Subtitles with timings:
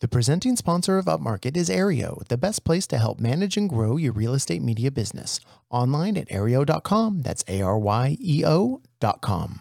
[0.00, 3.96] The presenting sponsor of Upmarket is Aryeo, the best place to help manage and grow
[3.96, 5.40] your real estate media business.
[5.70, 7.22] Online at aryeo.com.
[7.22, 9.60] That's A R Y E O.com.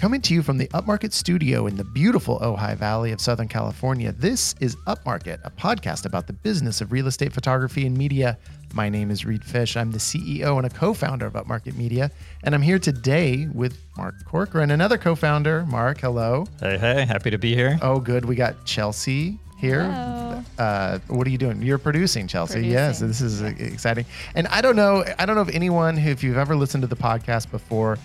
[0.00, 4.12] Coming to you from the Upmarket studio in the beautiful Ojai Valley of Southern California,
[4.12, 8.38] this is Upmarket, a podcast about the business of real estate photography and media.
[8.72, 9.76] My name is Reed Fish.
[9.76, 12.12] I'm the CEO and a co founder of Upmarket Media.
[12.44, 15.66] And I'm here today with Mark Corcoran, another co founder.
[15.66, 16.46] Mark, hello.
[16.60, 17.76] Hey, hey, happy to be here.
[17.82, 18.24] Oh, good.
[18.24, 19.82] We got Chelsea here.
[19.82, 20.44] Hello.
[20.58, 21.60] Uh, what are you doing?
[21.60, 22.54] You're producing, Chelsea.
[22.54, 22.72] Producing.
[22.72, 24.06] Yes, this is exciting.
[24.36, 25.04] And I don't know.
[25.18, 27.98] I don't know if anyone who, if you've ever listened to the podcast before,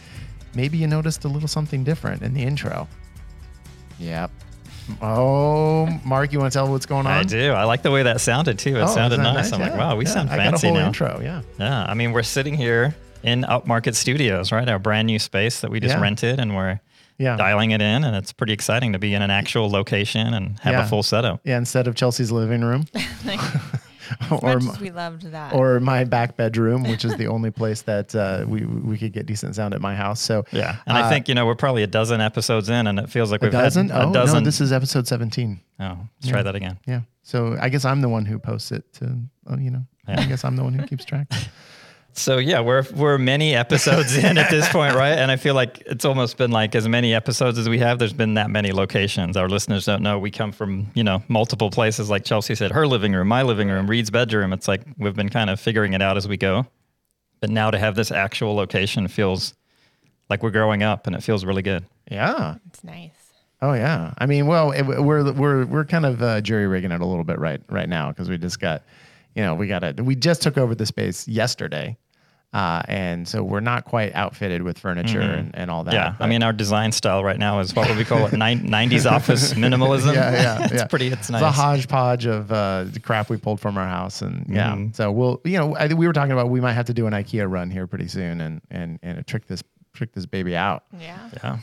[0.56, 2.88] maybe you noticed a little something different in the intro.
[4.00, 4.32] Yep.
[5.02, 7.14] Oh, Mark, you want to tell what's going on?
[7.14, 7.52] I do.
[7.54, 8.76] I like the way that sounded too.
[8.78, 9.52] It Oh, sounded isn't nice.
[9.54, 10.12] I'm like, wow, we yeah.
[10.12, 10.88] sound I got a fancy whole now.
[10.88, 11.22] intro.
[11.24, 11.42] Yeah.
[11.58, 11.84] Yeah.
[11.88, 12.94] I mean, we're sitting here
[13.24, 14.68] in Upmarket Studios, right?
[14.68, 16.02] Our brand new space that we just Yeah.
[16.02, 16.82] rented and we're
[17.18, 17.38] Yeah.
[17.38, 18.04] dialing it in.
[18.04, 20.84] And it's pretty exciting to be in an actual location and have Yeah.
[20.84, 21.40] a full setup.
[21.46, 21.58] Yeah.
[21.58, 23.04] Instead of Chelsea's living room As
[24.32, 25.54] or my- as we loved that.
[25.54, 29.26] or my back bedroom, which is the only place that uh, we we could get
[29.26, 30.20] decent sound at my house.
[30.22, 30.78] So Yeah.
[30.86, 33.32] And Uh, I think, you know, we're probably a dozen episodes in and it feels
[33.32, 33.90] like we've dozen.
[33.90, 34.40] had a oh dozen.
[34.40, 35.60] no, this is episode seventeen.
[35.80, 36.78] oh, let's try that again.
[36.88, 37.02] Yeah.
[37.24, 39.18] So I guess I'm the one who posts it to,
[39.50, 41.28] uh, you know, I guess I'm the one who keeps track.
[42.16, 45.18] So yeah, we're we're many episodes in at this point, right?
[45.18, 48.00] And I feel like it's almost been like as many episodes as we have.
[48.00, 49.36] There's been that many locations.
[49.36, 52.10] Our listeners don't know we come from you know multiple places.
[52.10, 54.54] Like Chelsea said, her living room, my living room, Reed's bedroom.
[54.54, 56.68] It's like we've been kind of figuring it out as we go.
[57.40, 59.54] But now to have this actual location feels
[60.30, 61.86] like we're growing up, and it feels really good.
[62.10, 62.56] Yeah.
[62.68, 63.12] it's nice.
[63.62, 64.14] Oh yeah.
[64.18, 67.24] I mean, well, it, we're we're we're kind of uh, jury rigging it a little
[67.24, 68.84] bit right right now because we just got,
[69.36, 71.98] you know, we got to we just took over the space yesterday,
[72.54, 75.94] uh, and so we're not quite outfitted with furniture and, and all that.
[75.94, 76.22] Mm-hmm.
[76.22, 78.34] yeah, I mean our design style right now is what would we call it?
[78.34, 80.14] Nin- 90s office minimalism.
[80.14, 80.86] Yeah, yeah, it's yeah.
[80.86, 81.08] pretty.
[81.08, 81.42] It's nice.
[81.42, 84.74] It's a hodgepodge of uh, the crap we pulled from our house, and yeah.
[84.74, 84.96] Mhm.
[84.96, 87.14] So we'll, you know, I we were talking about we might have to do an
[87.14, 89.64] IKEA run here pretty soon, and and and trick this
[89.94, 90.84] trick this baby out.
[91.00, 91.30] Yeah.
[91.44, 91.58] yeah.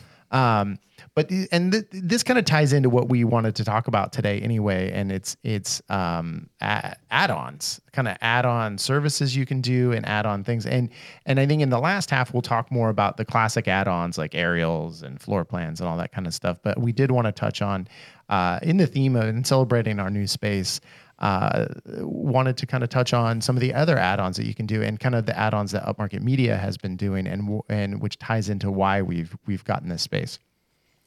[0.60, 0.78] Um,
[1.14, 4.40] but and th- this kind of ties into what we wanted to talk about today
[4.40, 10.44] anyway, and it's it's um, add-ons, kind of add-on services you can do and add-on
[10.44, 10.88] things, and
[11.26, 14.34] and I think in the last half we'll talk more about the classic add-ons like
[14.34, 16.58] aerials and floor plans and all that kind of stuff.
[16.62, 17.88] But we did want to touch on
[18.28, 20.80] uh, in the theme of and celebrating our new space.
[21.18, 21.66] Uh,
[21.98, 24.80] wanted to kind of touch on some of the other add-ons that you can do,
[24.82, 28.48] and kind of the add-ons that Upmarket Media has been doing, and and which ties
[28.48, 30.38] into why we've we've gotten this space.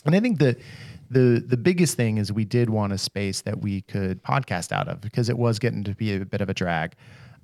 [0.05, 0.57] And I think the
[1.09, 4.87] the the biggest thing is we did want a space that we could podcast out
[4.87, 6.95] of because it was getting to be a bit of a drag.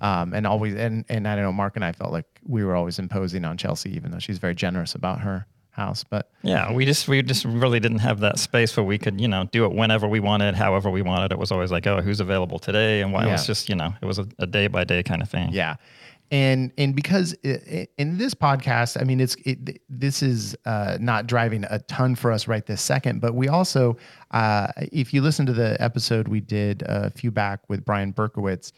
[0.01, 2.75] Um, and always and and I don't know, Mark and I felt like we were
[2.75, 6.03] always imposing on Chelsea, even though she's very generous about her house.
[6.03, 9.27] But Yeah, we just we just really didn't have that space where we could you
[9.27, 11.31] know do it whenever we wanted, however we wanted.
[11.31, 13.93] It was always like, oh, who's available today, and why it was just you know
[14.01, 15.49] it was a, a day by day kind of thing.
[15.51, 15.75] yeah,
[16.31, 21.65] and and because in this podcast, I mean, it's it, this is uh, not driving
[21.69, 23.97] a ton for us right this second, but we also,
[24.31, 28.73] uh, if you listen to the episode we did a few back with Brian Berkowitz,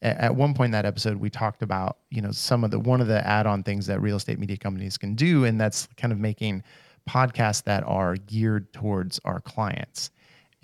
[0.00, 3.02] at one point in that episode we talked about you know some of the one
[3.02, 6.18] of the add-on things that real estate media companies can do, and that's kind of
[6.18, 6.62] making
[7.08, 10.10] podcasts that are geared towards our clients.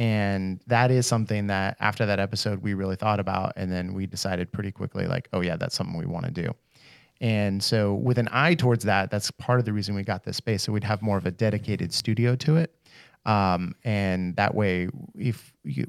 [0.00, 4.06] And that is something that after that episode we really thought about and then we
[4.06, 6.54] decided pretty quickly like, oh yeah, that's something we want to do.
[7.20, 10.38] And so with an eye towards that, that's part of the reason we got this
[10.38, 10.62] space.
[10.62, 12.74] So we'd have more of a dedicated studio to it.
[13.26, 14.88] Um, and that way,
[15.18, 15.84] if you,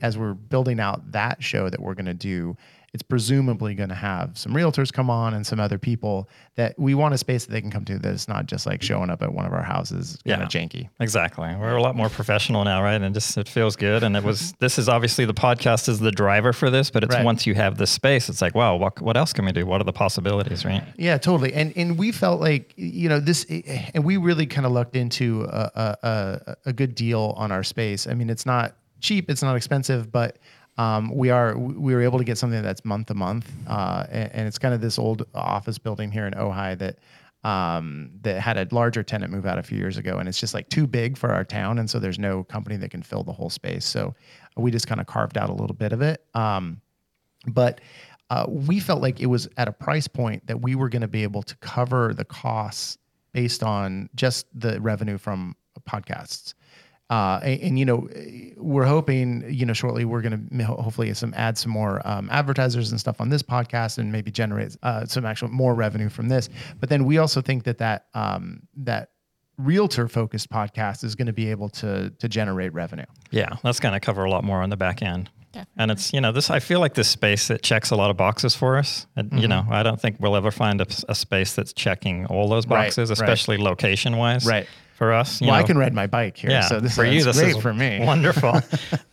[0.00, 2.56] as we're building out that show that we're going to do,
[2.92, 6.92] it's presumably going to have some realtors come on and some other people that we
[6.94, 9.32] want a space that they can come to that's not just like showing up at
[9.32, 10.44] one of our houses kind Yeah.
[10.44, 10.88] of janky.
[10.98, 11.54] Exactly.
[11.54, 13.00] We're a lot more professional now, right?
[13.00, 14.02] And just it feels good.
[14.02, 17.14] And it was this is obviously the podcast is the driver for this, but it's
[17.14, 17.24] Right.
[17.24, 19.64] once you have this space, it's like, wow, what what else can we do?
[19.66, 20.82] What are the possibilities, right?
[20.96, 21.52] Yeah, totally.
[21.54, 24.72] And and we felt like you know this, eh, eh, and we really kind of
[24.72, 28.06] lucked into a, a, a good deal on our space.
[28.08, 30.38] I mean, it's not cheap, it's not expensive, but
[30.80, 34.32] um, we are we were able to get something that's month to month, uh, and,
[34.32, 36.98] and it's kind of this old office building here in Ojai that
[37.44, 40.54] um, that had a larger tenant move out a few years ago, and it's just
[40.54, 43.32] like too big for our town, and so there's no company that can fill the
[43.32, 43.84] whole space.
[43.84, 44.14] So
[44.56, 46.24] we just kind of carved out a little bit of it.
[46.32, 46.80] Um,
[47.46, 47.82] but
[48.30, 51.08] uh, we felt like it was at a price point that we were going to
[51.08, 52.96] be able to cover the costs
[53.32, 55.54] based on just the revenue from
[55.86, 56.54] podcasts.
[57.10, 58.08] Uh, and, and, you know,
[58.56, 62.92] we're hoping, you know, shortly we're going to hopefully some add some more um, advertisers
[62.92, 66.48] and stuff on this podcast and maybe generate uh, some actual more revenue from this.
[66.78, 69.10] But then we also think that that um, that
[69.58, 73.04] realtor focused podcast is going to be able to to generate revenue.
[73.30, 75.30] Yeah, that's going to cover a lot more on the back end.
[75.52, 75.82] Definitely.
[75.82, 78.16] And it's you know this I feel like this space that checks a lot of
[78.16, 79.08] boxes for us.
[79.16, 82.48] And, You know I don't think we'll ever find a, a space that's checking all
[82.48, 83.18] those boxes, right.
[83.18, 84.46] especially location wise.
[84.46, 84.68] Right.
[85.00, 87.14] For us, you well, I can ride my bike here, yeah, so this for is
[87.14, 88.00] you, this great is for me.
[88.04, 88.60] Wonderful.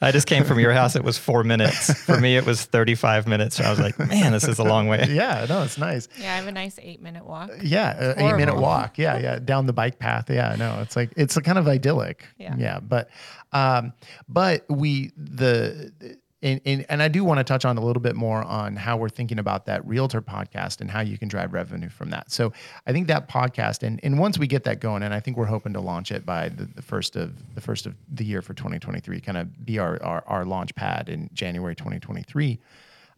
[0.02, 0.98] I just came from your house.
[0.98, 1.94] It was four minutes.
[2.04, 3.62] For me, it was 35 minutes.
[3.62, 5.06] I was like, man, this is a long way.
[5.08, 6.10] Yeah, no, it's nice.
[6.20, 7.52] Yeah, I have a nice eight minute walk.
[7.64, 8.98] Yeah, a eight minute walk.
[8.98, 10.30] Yeah, yeah, down the bike path.
[10.30, 12.26] Yeah, no, it's like it's a kind of idyllic.
[12.38, 12.54] Yeah.
[12.58, 13.10] yeah, but
[13.54, 13.94] um,
[14.28, 16.20] but we the.
[16.44, 18.96] And, and, and I do want to touch on a little bit more on how
[18.96, 22.32] we're thinking about that realtor podcast and how you can drive revenue from that.
[22.32, 22.54] So
[22.86, 25.46] I think that podcast and, and once we get that going, and I think we're
[25.46, 28.54] hoping to launch it by the, the first of the first of the year for
[28.54, 32.60] 2023, kind of be our, our, our launch pad in January 2023.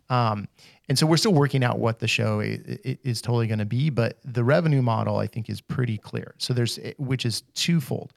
[0.10, 0.48] Um,
[0.88, 3.66] and so we're still working out what the show i- i- is totally going to
[3.66, 6.34] be, but the revenue model I think is pretty clear.
[6.38, 8.14] So there's which is twofold,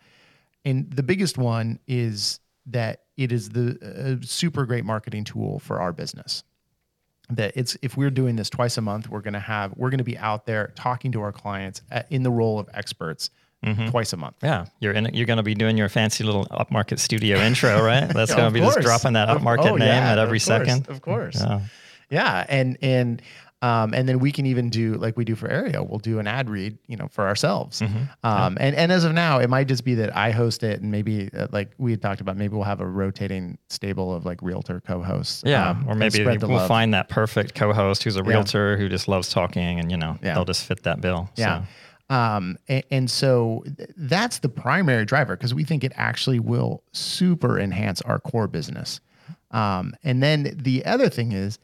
[0.64, 5.80] and the biggest one is that it is the uh, super great marketing tool for
[5.80, 6.44] our business.
[7.30, 9.98] That it's if we're doing this twice a month, we're going to have we're going
[9.98, 13.30] to be out there talking to our clients at, in the role of experts
[13.90, 14.36] twice a month.
[14.42, 15.08] Yeah, you're in.
[15.14, 18.08] You're going to be doing your fancy little upmarket studio intro, right?
[18.08, 20.44] That's Yeah, going to be just dropping that upmarket oh, name yeah, at every of
[20.44, 20.88] course, second.
[20.88, 21.40] Of course.
[21.40, 21.60] Yeah.
[22.10, 23.22] Yeah, and and
[23.62, 25.88] um, and then we can even do like we do for Aryeo.
[25.88, 27.80] We'll do an ad read, you know, for ourselves.
[27.80, 28.02] Mm-hmm.
[28.24, 30.90] Um, and and as of now, it might just be that I host it, and
[30.90, 34.42] maybe uh, like we had talked about, maybe we'll have a rotating stable of like
[34.42, 35.44] realtor co-hosts.
[35.46, 36.68] Yeah, um, or maybe we'll love.
[36.68, 40.34] find that perfect co-host who's a realtor who just loves talking, and you know Yeah.
[40.34, 41.30] they'll just fit that bill.
[41.36, 41.62] Yeah.
[41.62, 46.40] So, Um, and, and so th- that's the primary driver because we think it actually
[46.40, 49.00] will super enhance our core business.
[49.52, 51.58] Um, and then the other thing is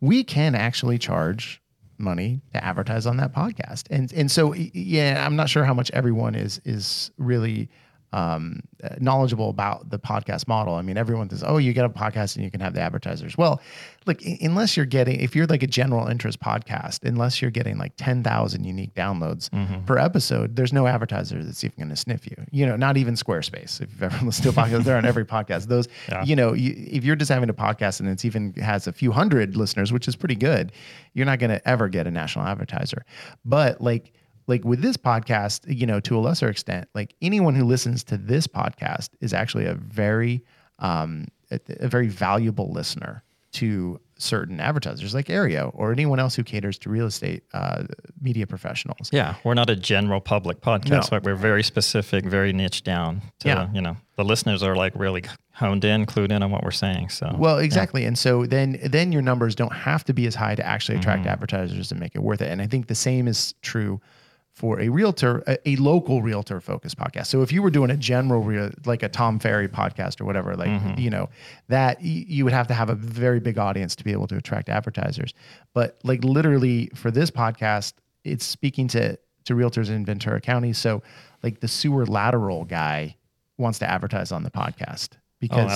[0.00, 1.60] we can actually charge
[1.98, 3.84] money to advertise on that podcast.
[3.90, 7.68] And and so yeah, I'm not sure how much everyone is is really
[8.12, 10.74] um, uh, knowledgeable about the podcast model.
[10.74, 13.36] I mean, everyone says, "Oh, you get a podcast and you can have the advertisers."
[13.36, 13.60] Well,
[14.06, 17.92] look, unless you're getting, if you're like a general interest podcast, unless you're getting like
[17.96, 19.50] ten thousand unique downloads
[19.86, 22.36] per episode, there's no advertiser that's even going to sniff you.
[22.50, 23.80] You know, not even Squarespace.
[23.80, 25.66] If you've ever listened to a podcast, they're on every podcast.
[25.66, 26.24] Those, Yeah.
[26.24, 29.12] you know, you, if you're just having a podcast and it's even has a few
[29.12, 30.72] hundred listeners, which is pretty good,
[31.12, 33.04] you're not going to ever get a national advertiser.
[33.44, 34.12] But like
[34.48, 38.16] like with this podcast, you know, to a lesser extent, like anyone who listens to
[38.16, 40.42] this podcast is actually a very
[40.80, 43.22] um a, a very valuable listener
[43.52, 47.84] to certain advertisers like Aryeo or anyone else who caters to real estate uh,
[48.20, 49.08] media professionals.
[49.12, 51.02] yeah, we're not a general public podcast, No.
[51.10, 53.22] but we're very specific, very niche down.
[53.40, 53.68] To, Yeah.
[53.72, 55.22] you know, the listeners are like really
[55.52, 57.08] honed in, clued in on what we're saying.
[57.08, 58.04] So Well, exactly.
[58.04, 61.20] And so then then your numbers don't have to be as high to actually attract
[61.22, 61.30] Mm-hmm.
[61.30, 62.50] advertisers and make it worth it.
[62.50, 64.00] And I think the same is true
[64.58, 67.26] for a realtor, a, a local realtor focused podcast.
[67.26, 70.56] So if you were doing a general real like a Tom Ferry podcast or whatever,
[70.56, 70.98] like Mm-hmm.
[71.00, 71.28] you know,
[71.68, 74.36] that y- you would have to have a very big audience to be able to
[74.36, 75.32] attract advertisers.
[75.74, 77.92] But like literally for this podcast,
[78.24, 80.72] it's speaking to to realtors in Ventura County.
[80.72, 81.02] So
[81.44, 83.14] like the sewer lateral guy
[83.58, 85.10] wants to advertise on the podcast
[85.40, 85.70] because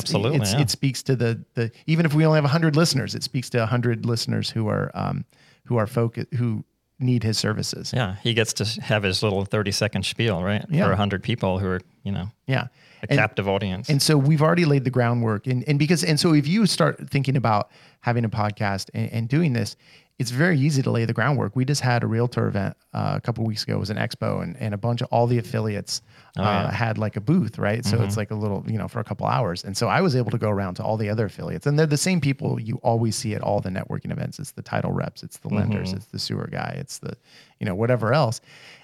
[0.52, 0.60] Oh, yeah.
[0.62, 3.58] it speaks to the the even if we only have 100 listeners it speaks to
[3.58, 5.24] 100 listeners who are um
[5.66, 6.64] who are focus who
[6.98, 10.64] need his services yeah, he gets to have his little 30 second spiel, right?
[10.70, 10.84] Yeah.
[10.84, 12.68] For 100 people who are, you know, yeah
[13.02, 13.88] a And- captive audience.
[13.88, 17.10] and so we've already laid the groundwork and, and because and so if you start
[17.10, 17.70] thinking about
[18.00, 19.76] having a podcast and, and doing this
[20.18, 21.56] it's very easy to lay the groundwork.
[21.56, 23.74] We just had a realtor event uh, a couple weeks ago.
[23.74, 26.02] It was an expo and, and a bunch of all the affiliates
[26.38, 26.70] uh, yeah.
[26.70, 27.84] had like a booth right?
[27.84, 29.64] So it's like a little you know for a couple hours.
[29.64, 31.86] And so i was able to go around to all the other affiliates and they're
[31.86, 34.38] the same people you always see at all the networking events.
[34.38, 37.16] It's the title reps it's the lenders it's the sewer guy it's the
[37.58, 38.40] you know whatever else.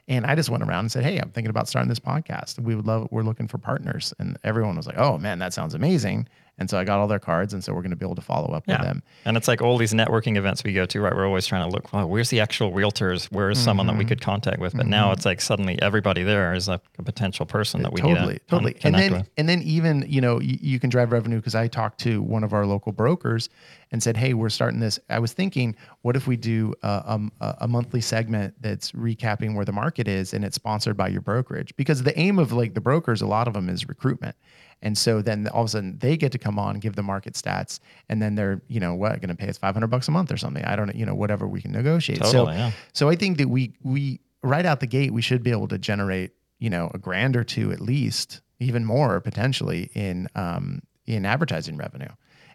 [0.08, 2.58] And i just went around and said hey i'm thinking about starting this podcast.
[2.58, 4.14] We would love we're looking for partners.
[4.18, 6.26] And everyone was like oh man that sounds amazing
[6.58, 8.20] and so i got all their cards and so we're going to be able to
[8.22, 11.14] follow up with them And it's like all these networking events we go to, right?
[11.14, 13.26] We're always trying to look, well, where's the actual realtors?
[13.30, 14.08] Where's someone that we Mm-hmm.
[14.08, 14.74] could contact with?
[14.76, 18.34] But now it's like suddenly everybody there is like a potential person that we totally
[18.34, 19.30] need to totally and then with.
[19.36, 22.42] and then even you know you, you can drive revenue because i talked to one
[22.44, 23.48] of our local brokers
[23.92, 27.56] and said hey we're starting this i was thinking what if we do a, a,
[27.62, 31.74] a monthly segment that's recapping where the market is and it's sponsored by your brokerage
[31.76, 34.36] because the aim of like the brokers a lot of them is recruitment
[34.82, 37.34] and so then all of a sudden they get to come on give the market
[37.34, 40.30] stats and then they're you know what going to pay us 500 bucks a month
[40.32, 42.70] or something i don't know you know whatever we can negotiate so yeah.
[42.92, 45.78] so I think that we we right out the gate we should be able to
[45.78, 51.24] generate you know a grand or two at least even more potentially in um, in
[51.24, 52.10] advertising revenue,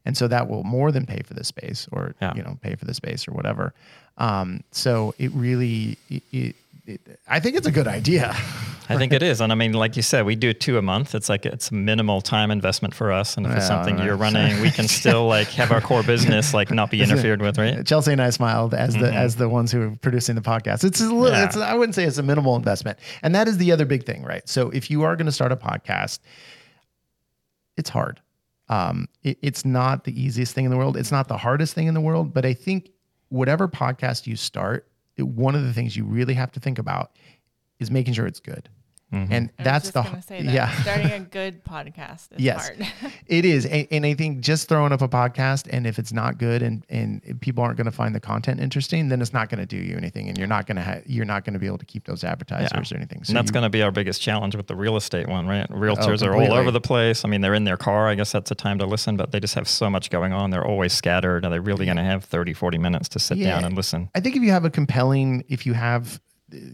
[0.05, 2.33] and so that will more than pay for the space, or Yeah.
[2.35, 3.73] you know, pay for the space or whatever.
[4.17, 8.35] Um, so it really, it, it, it, I think it's a good idea.
[8.89, 9.39] I think it is.
[9.39, 11.15] And I mean, like you said, we do two a month.
[11.15, 13.37] It's like it's minimal time investment for us.
[13.37, 16.69] And if it's something you're running, we can still like have our core business like
[16.69, 17.85] not be interfered with, right?
[17.87, 20.83] Chelsea and I smiled as the as the ones who are producing the podcast.
[20.83, 21.33] It's a little, Mm-hmm.
[21.33, 21.45] Yeah.
[21.45, 24.21] it's I wouldn't say it's a minimal investment, and that is the other big thing,
[24.23, 24.47] right?
[24.49, 26.19] So if you are going to start a podcast,
[27.77, 28.21] it's hard.
[28.67, 30.97] Um, it- it's not the easiest thing in the world.
[30.97, 32.89] It's not the hardest thing in the world, but I think
[33.29, 34.87] whatever podcast you start,
[35.17, 37.17] one of the things you really have to think about
[37.79, 38.70] is making sure it's good,
[39.13, 39.32] Mm-hmm.
[39.34, 40.51] and I was that's just the gonna say that.
[40.53, 40.72] yeah.
[40.82, 42.67] Starting a good podcast is Yes.
[42.70, 43.13] hard.
[43.27, 46.38] It is, and, and I think just throwing up a podcast, and if it's not
[46.39, 49.60] good, and and people aren't going to find the content interesting, then it's not going
[49.60, 51.67] to do you anything, and you're not going to ha- you're not going to be
[51.67, 53.24] able to keep those advertisers or anything.
[53.24, 55.70] So and that's going to be our biggest challenge with the real estate one, right?
[55.70, 57.24] Realtors are all over the place.
[57.24, 58.08] I mean, they're in their car.
[58.08, 60.50] I guess that's a time to listen, but they just have so much going on.
[60.50, 61.46] They're always scattered.
[61.46, 63.55] Are they really going to have 30, 40 minutes to sit Yeah.
[63.55, 64.10] down and listen?
[64.15, 66.20] I think if you have a compelling, if you have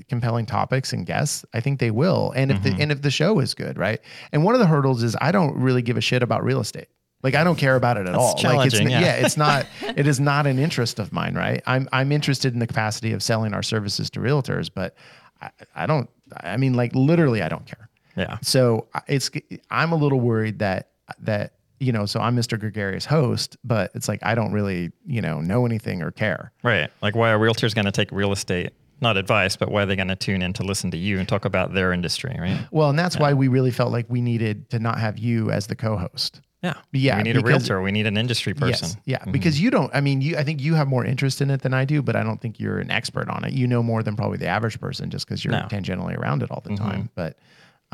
[0.07, 2.31] compelling topics and guests, I think they will.
[2.35, 2.77] And if Mm-hmm.
[2.77, 3.99] the and if the show is good, right?
[4.31, 6.87] And one of the hurdles is I don't really give a shit about real estate.
[7.21, 8.27] Like I don't care about it at all.
[8.27, 8.41] Like it's
[8.77, 8.99] challenging, yeah.
[9.01, 9.13] yeah.
[9.25, 11.61] it's not it is not an interest of mine, right?
[11.65, 14.95] I'm I'm interested in the capacity of selling our services to realtors, but
[15.41, 17.89] I, I don't I mean like literally I don't care.
[18.15, 18.37] Yeah.
[18.41, 19.29] So it's
[19.69, 22.59] I'm a little worried that that you know, so I'm Mr.
[22.59, 26.51] Gregarious host, but it's like I don't really, you know, know anything or care.
[26.61, 26.89] Right.
[27.01, 29.95] Like, why are realtors going to take real estate, not advice, but why are they
[29.95, 32.59] going to tune in to listen to you and talk about their industry, right?
[32.71, 35.67] Well, and that's why we really felt like we needed to not have you as
[35.67, 36.41] the co-host.
[36.61, 36.73] Yeah.
[36.91, 37.81] Yeah, We need a realtor.
[37.81, 38.89] We need an industry person.
[38.89, 39.89] Yes, yeah, because you don't.
[39.95, 40.35] I mean, you.
[40.35, 42.59] I think you have more interest in it than I do, but I don't think
[42.59, 43.53] you're an expert on it.
[43.53, 45.67] You know more than probably the average person, just because you're No.
[45.69, 47.09] tangentially around it all the time.
[47.15, 47.37] But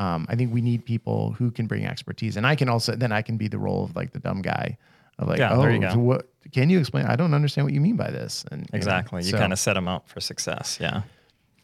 [0.00, 3.12] um, I think we need people who can bring expertise, and I can also then
[3.12, 4.76] I can be the role of like the dumb guy
[5.18, 5.96] of like, Yeah, oh, there you go.
[5.98, 6.28] what?
[6.52, 7.06] Can you explain?
[7.06, 8.44] I don't understand what you mean by this.
[8.50, 9.22] And you know, Exactly.
[9.24, 10.78] You kind of set them up for success.
[10.80, 11.02] Yeah.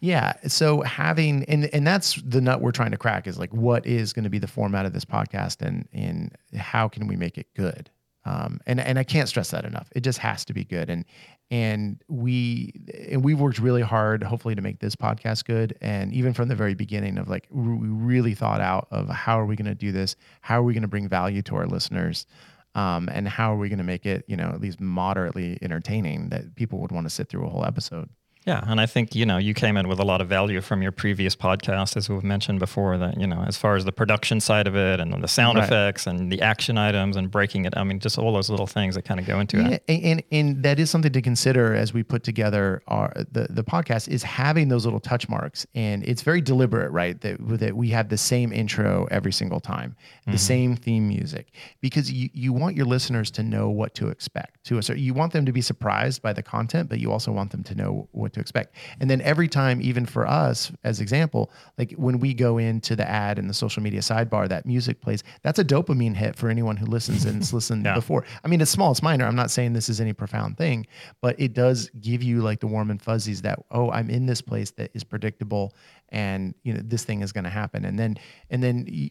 [0.01, 0.33] Yeah.
[0.49, 4.13] So having and and that's the nut we're trying to crack is like what is
[4.13, 7.47] going to be the format of this podcast and and how can we make it
[7.55, 7.89] good?
[8.25, 9.89] Um, and and I can't stress that enough.
[9.95, 10.91] It just has to be good.
[10.91, 11.05] And
[11.53, 12.73] and we
[13.11, 15.77] and we've worked really hard, hopefully, to make this podcast good.
[15.81, 19.47] And even from the very beginning of like we really thought out of how are
[19.47, 20.17] we going to do this?
[20.41, 22.27] How are we going to bring value to our listeners?
[22.75, 26.31] Um, and how are we going to make it, you know, at least moderately entertaining
[26.31, 28.09] that people would want to sit through a whole episode?
[28.47, 30.83] Yeah, and I think you know you came in with a lot of value from
[30.83, 32.99] your previous podcast, as we've mentioned before.
[32.99, 35.65] That you know, as far as the production side of it, and the sound Right.
[35.65, 37.75] effects, and the action items, and breaking it.
[37.77, 39.85] I mean, just all those little things that kind of go into Yeah, it.
[39.89, 43.63] and, and and that is something to consider as we put together our the the
[43.63, 47.21] podcast is having those little touch marks, and it's very deliberate, right?
[47.21, 49.95] That that we have the same intro every single time,
[50.25, 50.37] the mm-hmm.
[50.39, 54.65] same theme music, because you you want your listeners to know what to expect.
[54.65, 57.31] To a certain, you want them to be surprised by the content, but you also
[57.31, 58.75] want them to know what to expect.
[59.01, 63.09] And then every time, even for us as example, like when we go into the
[63.09, 65.23] ad and the social media sidebar, that music plays.
[65.43, 67.95] That's a dopamine hit for anyone who listens and has listened Yeah.
[67.95, 68.25] before.
[68.45, 69.27] I mean, it's small, it's minor.
[69.27, 70.87] I'm not saying this is any profound thing,
[71.21, 74.41] but it does give you like the warm and fuzzies that oh, I'm in this
[74.41, 75.75] place that is predictable,
[76.11, 77.85] and you know this thing is going to happen.
[77.85, 78.19] And then
[78.51, 79.11] and then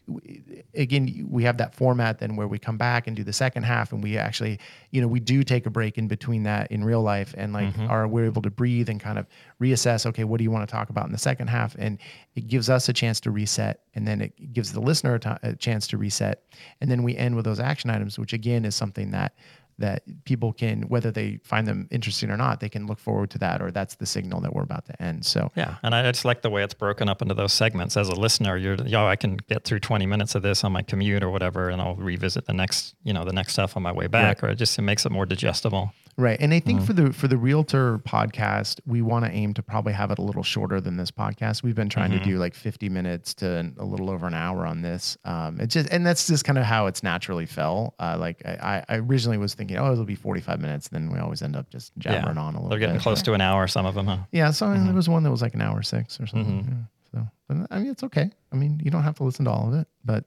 [0.74, 3.92] again, we have that format then where we come back and do the second half,
[3.92, 4.58] and we actually
[4.90, 7.72] you know we do take a break in between that in real life, and like
[7.72, 7.90] mm-hmm.
[7.90, 9.26] are we're able to breathe and kind of
[9.60, 10.06] reassess.
[10.06, 11.74] Okay, what do you want to talk about in the second half?
[11.78, 11.98] And
[12.34, 15.86] it gives us a chance to reset, and then it gives the listener a chance
[15.88, 16.42] to reset,
[16.80, 19.34] and then we end with those action items, which again is something that
[19.78, 23.38] that people can whether they find them interesting or not they can look forward to
[23.38, 25.24] that or that's the signal that we're about to end.
[25.24, 27.96] So Yeah, and I just like the way it's broken up into those segments.
[27.96, 30.82] As a listener, you're, yo, I can get through 20 minutes of this on my
[30.82, 33.92] commute or whatever, and I'll revisit the next, you know, the next stuff on my
[33.92, 35.92] way back, or it just it makes it more digestible.
[36.18, 39.62] right and i think for the for the realtor podcast we want to aim to
[39.62, 41.62] probably have it a little shorter than this podcast.
[41.62, 44.82] We've been trying to do like 50 minutes to a little over an hour on
[44.82, 45.16] this.
[45.24, 48.84] Um it's just and that's just kind of how it's naturally fell uh like i
[48.88, 51.92] i originally was thinking oh it'll be 45 minutes then we always end up just
[51.98, 52.70] jabbering on a little bit.
[52.70, 53.02] They're getting bit.
[53.02, 54.18] close to an hour, some of them, huh?
[54.32, 56.86] Yeah, so there was one that was like an hour six or something.
[57.14, 58.30] Yeah, so, but I mean, it's okay.
[58.52, 60.24] I mean, you don't have to listen to all of it, but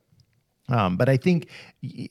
[0.67, 1.49] um, but I think,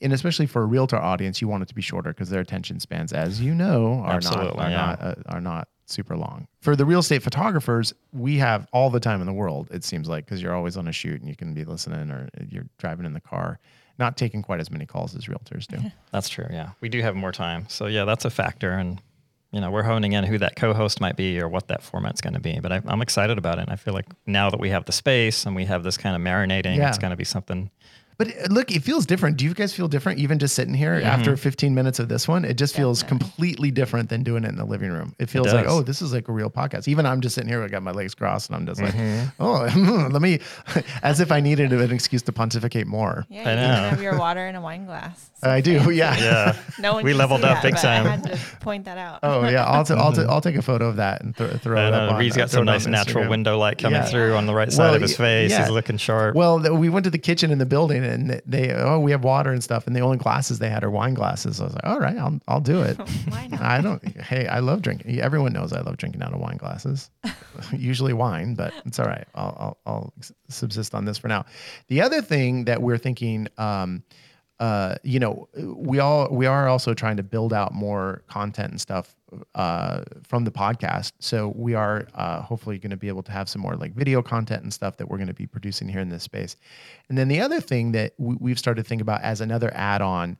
[0.01, 2.79] and especially for a realtor audience, you want it to be shorter because their attention
[2.79, 4.75] spans, as you know, are not Absolutely, are yeah.
[4.77, 6.47] not uh, are not super long.
[6.61, 9.69] For the real estate photographers, we have all the time in the world.
[9.71, 12.29] It seems like because you're always on a shoot and you can be listening or
[12.47, 13.59] you're driving in the car,
[13.97, 15.77] not taking quite as many calls as realtors do.
[16.11, 16.47] That's true.
[16.51, 19.01] Yeah, we do have more time, so yeah, that's a factor, and
[19.51, 22.33] you know, we're honing in who that co-host might be or what that format's going
[22.33, 22.59] to be.
[22.59, 23.61] But I, I'm excited about it.
[23.61, 26.13] And I feel like now that we have the space and we have this kind
[26.13, 26.89] of marinating, Yeah.
[26.89, 27.69] it's going to be something
[28.17, 29.37] But uh, look, it feels different.
[29.37, 31.05] Do you guys feel different even just sitting here Mm-hmm.
[31.07, 32.45] after 15 minutes of this one?
[32.45, 33.27] It just feels Definitely.
[33.27, 35.13] completely different than doing it in the living room.
[35.19, 36.87] It feels like, oh, this is like a real podcast.
[36.87, 39.19] Even I'm just sitting here, I got my legs crossed, and I'm just Mm-hmm.
[39.19, 40.39] like, oh, let me,
[41.03, 43.25] as if I needed an excuse to pontificate more.
[43.29, 43.89] Yeah, I you know.
[43.89, 45.29] have your water in a wine glass.
[45.41, 45.95] So I do, fancy.
[45.95, 46.17] yeah.
[46.17, 46.55] Yeah.
[46.79, 48.07] No one We leveled up that, big time.
[48.07, 49.19] I had to point that out.
[49.23, 51.77] Oh yeah, I'll, t- I'll, t- I'll take a photo of that and th- throw
[51.87, 52.11] it up.
[52.11, 54.05] uh, on, Reed's uh, got some nice natural window light coming Yeah.
[54.05, 55.51] through on the right side Well, of his face.
[55.51, 55.61] yeah.
[55.63, 56.35] He's looking sharp.
[56.35, 59.23] Well, th- we went to the kitchen in the building, and they oh we have
[59.23, 61.59] water and stuff, and the only glasses they had are wine glasses.
[61.59, 62.97] I was like, all right, I'll I'll do it.
[63.29, 63.61] Why not?
[63.61, 64.03] I don't.
[64.21, 65.19] Hey, I love drinking.
[65.19, 67.09] Everyone knows I love drinking out of wine glasses.
[67.73, 69.27] Usually wine, but it's all right.
[69.35, 70.13] I'll, I'll I'll
[70.49, 71.45] subsist on this for now.
[71.87, 74.03] The other thing that we're thinking, um,
[74.59, 78.79] uh, you know, we all we are also trying to build out more content and
[78.79, 79.15] stuff
[79.53, 81.11] uh, from the podcast.
[81.19, 84.21] So we are uh, hopefully going to be able to have some more like video
[84.21, 86.55] content and stuff that we're going to be producing here in this space.
[87.09, 90.37] And then the other thing that we, we've started to think about as another add-on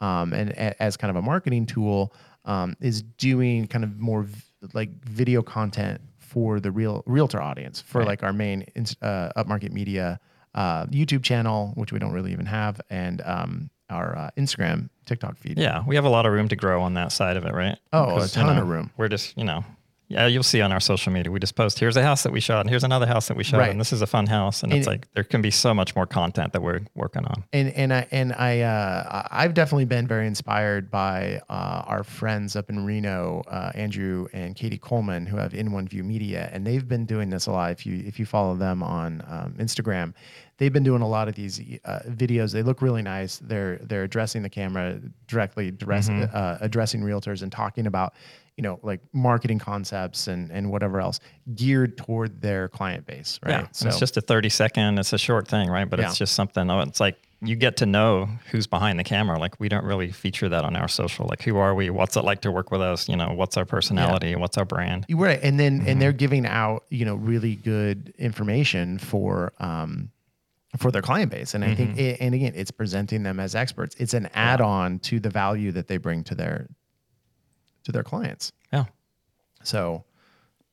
[0.00, 2.14] um, and a, as kind of a marketing tool
[2.46, 7.80] um, is doing kind of more v- like video content for the real realtor audience
[7.80, 8.64] for like our main
[9.02, 10.20] uh, upmarket media
[10.54, 15.38] uh, YouTube channel, which we don't really even have, and um, our uh, Instagram, TikTok
[15.38, 15.58] feed.
[15.58, 17.78] Yeah, we have a lot of room to grow on that side of it, right?
[17.92, 18.90] Oh, a Because, you ton know, of room.
[18.96, 19.64] We're just, you know,
[20.08, 21.30] yeah, you'll see on our social media.
[21.30, 23.44] We just post here's a house that we shot, and here's another house that we
[23.44, 23.70] shot, Right.
[23.70, 24.62] and this is a fun house.
[24.62, 27.44] And, it's like there can be so much more content that we're working on.
[27.52, 32.56] and and I and I uh, I've definitely been very inspired by uh, our friends
[32.56, 36.66] up in Reno, uh, Andrew and Katie Coleman, who have In One View Media, and
[36.66, 37.70] they've been doing this a lot.
[37.72, 40.14] If you if you follow them on um, Instagram,
[40.58, 42.52] they've been doing a lot of these uh, videos.
[42.52, 43.38] They look really nice.
[43.38, 48.12] They're they're addressing the camera directly, address, uh, addressing realtors and talking about
[48.56, 51.20] you know like marketing concepts and and whatever else
[51.54, 53.62] geared toward their client base, right?
[53.62, 55.88] Yeah, so it's just a 30 second, it's a short thing, right?
[55.88, 56.08] But Yeah.
[56.08, 59.38] it's just something, oh, it's like you get to know who's behind the camera.
[59.38, 61.26] Like we don't really feature that on our social.
[61.28, 61.88] Like who are we?
[61.88, 63.08] What's it like to work with us?
[63.08, 64.34] You know, what's our personality?
[64.34, 65.06] What's our brand?
[65.08, 65.88] Right, and then Mm-hmm.
[65.88, 70.10] and they're giving out you know really good information for um
[70.76, 71.98] for their client base, and I think Mm-hmm.
[72.00, 73.96] it, and again it's presenting them as experts.
[73.98, 76.68] It's an add on to the value that they bring to their
[77.84, 78.52] to their clients.
[78.72, 78.84] Yeah.
[79.64, 80.04] So,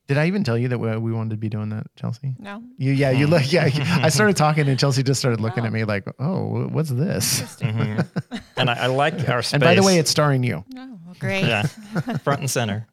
[0.06, 2.34] did I even tell you that we, we wanted to be doing that, Chelsea?
[2.38, 2.62] No.
[2.76, 3.70] You yeah you look yeah.
[4.02, 5.66] I started talking and Chelsea just started looking Oh.
[5.66, 7.40] at me like, oh, what's this?
[7.62, 8.04] Interesting.
[8.58, 9.52] And I, I like our space.
[9.52, 10.64] And by the way, it's starring you.
[10.76, 11.44] Oh, Well, great.
[11.44, 11.62] yeah,
[12.24, 12.86] front and center.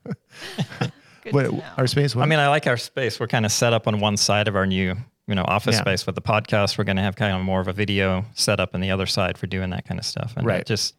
[1.23, 1.63] Good What to know.
[1.77, 2.13] our space?
[2.15, 2.23] What?
[2.23, 3.17] I mean, I like our space.
[3.17, 5.81] We're kind of set up on one side of our new, you know, office Yeah.
[5.81, 6.77] space with the podcast.
[6.77, 9.37] We're going to have kind of more of a video setup on the other side
[9.37, 10.33] for doing that kind of stuff.
[10.35, 10.59] And Right.
[10.61, 10.95] it just,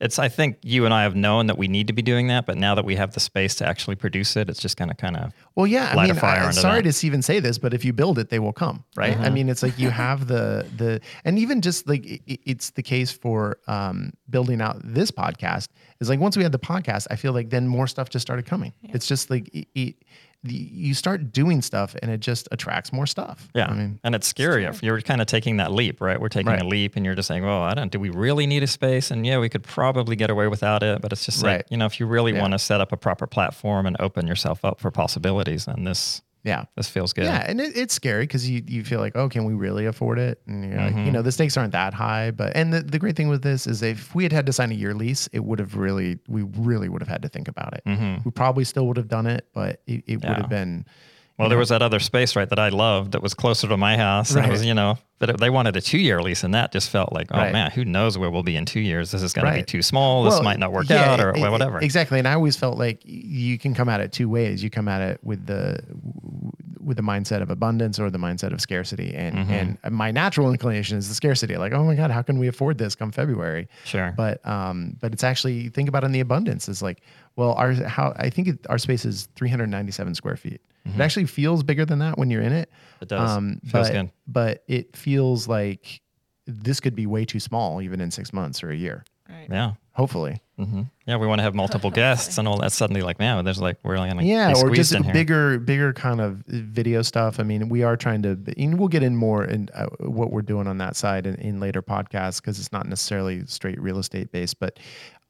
[0.00, 0.18] it's.
[0.20, 2.56] I think you and I have known that we need to be doing that, but
[2.56, 5.16] now that we have the space to actually produce it, it's just going to kind
[5.16, 5.32] of.
[5.56, 5.88] Well, yeah.
[5.90, 6.92] I light a mean, fire I, under sorry that.
[6.92, 9.14] to even say this, but if you build it, they will come, right?
[9.14, 9.24] Mm-hmm.
[9.24, 12.70] I mean, it's like you have the the, and even just like i- i- it's
[12.70, 15.66] the case for um, building out this podcast.
[16.00, 18.46] Is like once we had the podcast, I feel like then more stuff just started
[18.46, 18.72] coming.
[18.84, 19.96] It's just like it, it, the,
[20.44, 23.48] you start doing stuff, and it just attracts more stuff.
[23.54, 26.20] Yeah, I mean, and it's scary if you're kind of taking that leap, right?
[26.20, 26.62] We're taking Right.
[26.62, 27.90] a leap, and you're just saying, "Well, I don't.
[27.90, 31.00] Do we really need a space?" And yeah, we could probably get away without it,
[31.02, 31.56] but it's just Right.
[31.58, 32.40] like you know, if you really Yeah.
[32.40, 36.22] want to set up a proper platform and open yourself up for possibilities, then this
[36.44, 36.64] yeah.
[36.76, 37.24] this feels good.
[37.24, 40.18] Yeah, and it, it's scary because you, you feel like, oh, can we really afford
[40.18, 40.40] it?
[40.46, 41.04] And you're Mm-hmm.
[41.06, 42.30] you know, the stakes aren't that high.
[42.30, 44.70] But and the, the great thing with this is if we had had to sign
[44.70, 47.74] a year lease, it would have really, we really would have had to think about
[47.74, 47.82] it.
[48.24, 50.40] We probably still would have done it, but it, it would Mm-hmm.
[50.40, 50.86] Have been.
[51.38, 53.96] Well, there was that other space, right, that I loved that was closer to my
[53.96, 54.30] house.
[54.30, 54.48] And Right.
[54.48, 57.12] it was, you know, but they wanted a two year lease, and that just felt
[57.12, 57.52] like, oh Right.
[57.52, 59.12] man, who knows where we'll be in two years?
[59.12, 60.24] This is going to be too small.
[60.24, 61.78] This might not work yeah, out, or e- whatever.
[61.78, 64.62] Exactly, and I always felt like you can come at it two ways.
[64.64, 65.78] You come at it with the
[66.80, 69.14] with the mindset of abundance or the mindset of scarcity.
[69.14, 69.52] And Mm-hmm.
[69.84, 71.56] and my natural inclination is the scarcity.
[71.56, 73.68] Like, oh my god, how can we afford this come February?
[73.84, 74.12] Sure.
[74.16, 76.68] But um, but it's actually think about it in the abundance.
[76.68, 77.02] Is like,
[77.36, 80.60] well, our how I think it, our space is 397 square feet.
[80.94, 82.70] It actually feels bigger than that when you're in it.
[82.70, 83.02] Mm-hmm.
[83.02, 83.70] It does.
[83.70, 84.10] Feels but, good.
[84.26, 86.00] But it feels like
[86.46, 89.04] this could be way too small, even in six months or a year.
[89.28, 89.46] Right.
[89.50, 89.72] yeah.
[89.92, 90.40] Hopefully.
[90.56, 92.70] hmm Yeah, we want to have multiple guests and all that.
[92.70, 95.12] Suddenly, like, man, there's like we're only going to yeah be or just in here.
[95.12, 99.02] bigger bigger kind of video stuff i mean we are trying to and we'll get
[99.02, 102.60] in more in uh, what we're doing on that side in, in later podcasts because
[102.60, 104.78] it's not necessarily straight real estate based but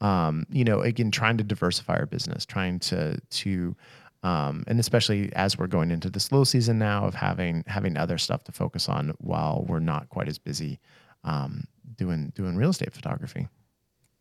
[0.01, 3.75] um, you know again trying to diversify our business trying to to
[4.23, 8.17] um, and especially as we're going into the slow season now of having having other
[8.17, 10.79] stuff to focus on while we're not quite as busy
[11.23, 13.47] um, doing doing real estate photography.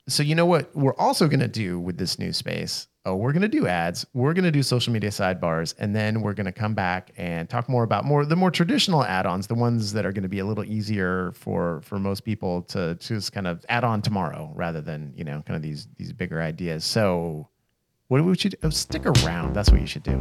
[0.08, 2.88] So you know what we're also going to do with this new space?
[3.04, 6.22] Oh, we're going to do ads, we're going to do social media sidebars, and then
[6.22, 9.54] we're going to come back and talk more about more the more traditional add-ons, the
[9.54, 13.32] ones that are going to be a little easier for for most people to just
[13.32, 16.84] kind of add on tomorrow rather than you know kind of these these bigger ideas.
[16.84, 17.48] So,
[18.08, 18.56] what would you do?
[18.62, 19.54] Oh, stick around.
[19.54, 20.18] That's what you should do.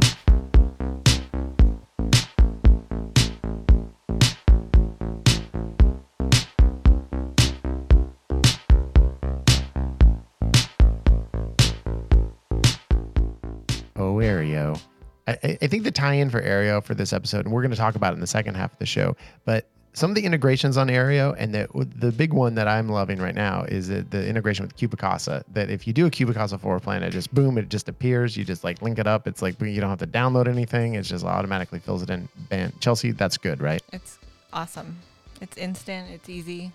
[13.96, 14.80] Oh, Aryeo.
[15.26, 17.96] I, I- think the tie-in for Aryeo for this episode, and we're going to talk
[17.96, 20.88] about it in the second half of the show, but some of the integrations on
[20.88, 24.64] Aryeo, and the the big one that I'm loving right now is the, the integration
[24.64, 25.42] with Cubicasa.
[25.52, 28.36] That if you do a Cubicasa floor plan, it just boom, it just appears.
[28.36, 29.26] You just like link it up.
[29.26, 30.94] It's like you don't have to download anything.
[30.94, 32.28] It just automatically fills it in.
[32.48, 32.72] Bam.
[32.80, 33.82] Chelsea, that's good, right?
[33.92, 34.18] It's
[34.52, 34.98] awesome.
[35.40, 36.10] It's instant.
[36.10, 36.72] It's easy.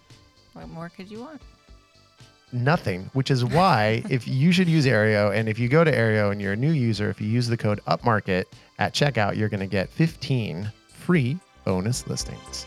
[0.53, 1.41] What more could you want?
[2.53, 6.31] nothing, which is why if you should use Aryeo, and if you go to Aryeo
[6.31, 8.45] and you're a new user, if you use the code UPMARKET
[8.79, 12.65] at checkout, you're going to get 15 free bonus listings.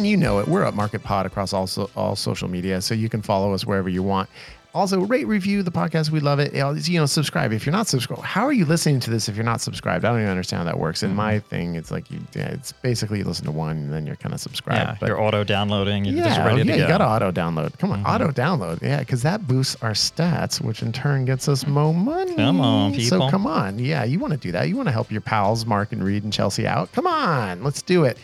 [0.00, 0.48] And you know it.
[0.48, 3.90] We're Upmarket Pod across all, so, all social media, so you can follow us wherever
[3.90, 4.30] you want.
[4.72, 6.08] Also, rate, review the podcast.
[6.08, 6.54] We love it.
[6.54, 8.22] You know, subscribe if you're not subscribed.
[8.22, 10.06] How are you listening to this if you're not subscribed?
[10.06, 11.02] I don't even understand how that works.
[11.02, 11.48] In my mm-hmm.
[11.48, 14.32] thing, it's like you, yeah, it's basically you listen to one and then you're kind
[14.32, 14.88] of subscribed.
[14.88, 16.06] Yeah, But- you're auto downloading.
[16.06, 17.76] You're yeah, just ready yeah, to you got to auto download.
[17.78, 18.10] Come on, mm-hmm.
[18.10, 18.80] auto download.
[18.80, 22.36] Yeah, because that boosts our stats, which in turn gets us more money.
[22.36, 23.78] Come on, So come on.
[23.78, 24.66] Yeah, you want to do that.
[24.70, 26.90] You want to help your pals, Mark and Reed and Chelsea out.
[26.92, 28.16] Come on, let's do it.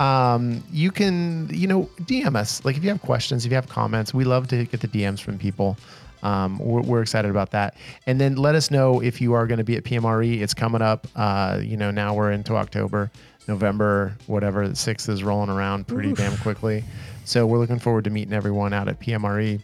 [0.00, 2.64] Um, you can, you know, DM us.
[2.64, 5.20] Like if you have questions, if you have comments, we love to get the DMs
[5.20, 5.76] from people.
[6.22, 7.76] Um, we're, we're excited about that.
[8.06, 10.40] And then let us know if you are going to be at PMRE.
[10.40, 11.06] It's coming up.
[11.16, 13.10] Uh, you know, now we're into October,
[13.46, 14.68] November, whatever.
[14.68, 16.82] The sixth is rolling around pretty damn quickly.
[17.24, 19.60] So we're looking forward to meeting everyone out at PMRE.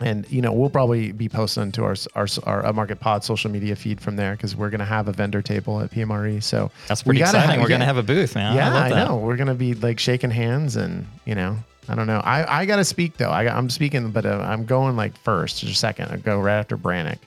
[0.00, 3.76] And you know we'll probably be posting to our our our Market Pod social media
[3.76, 6.42] feed from there because we're gonna have a vendor table at PMRE.
[6.42, 7.56] So That's we pretty gotta exciting.
[7.56, 8.56] ha- We're going to have a booth, man.
[8.56, 9.16] Yeah, I, I, know.
[9.16, 11.56] We're gonna be like shaking hands, and you know,
[11.88, 12.18] I don't know.
[12.18, 13.30] I I gotta speak though.
[13.30, 16.10] I, I'm speaking, but uh, I'm going like first or second.
[16.10, 17.18] I go right after Brannick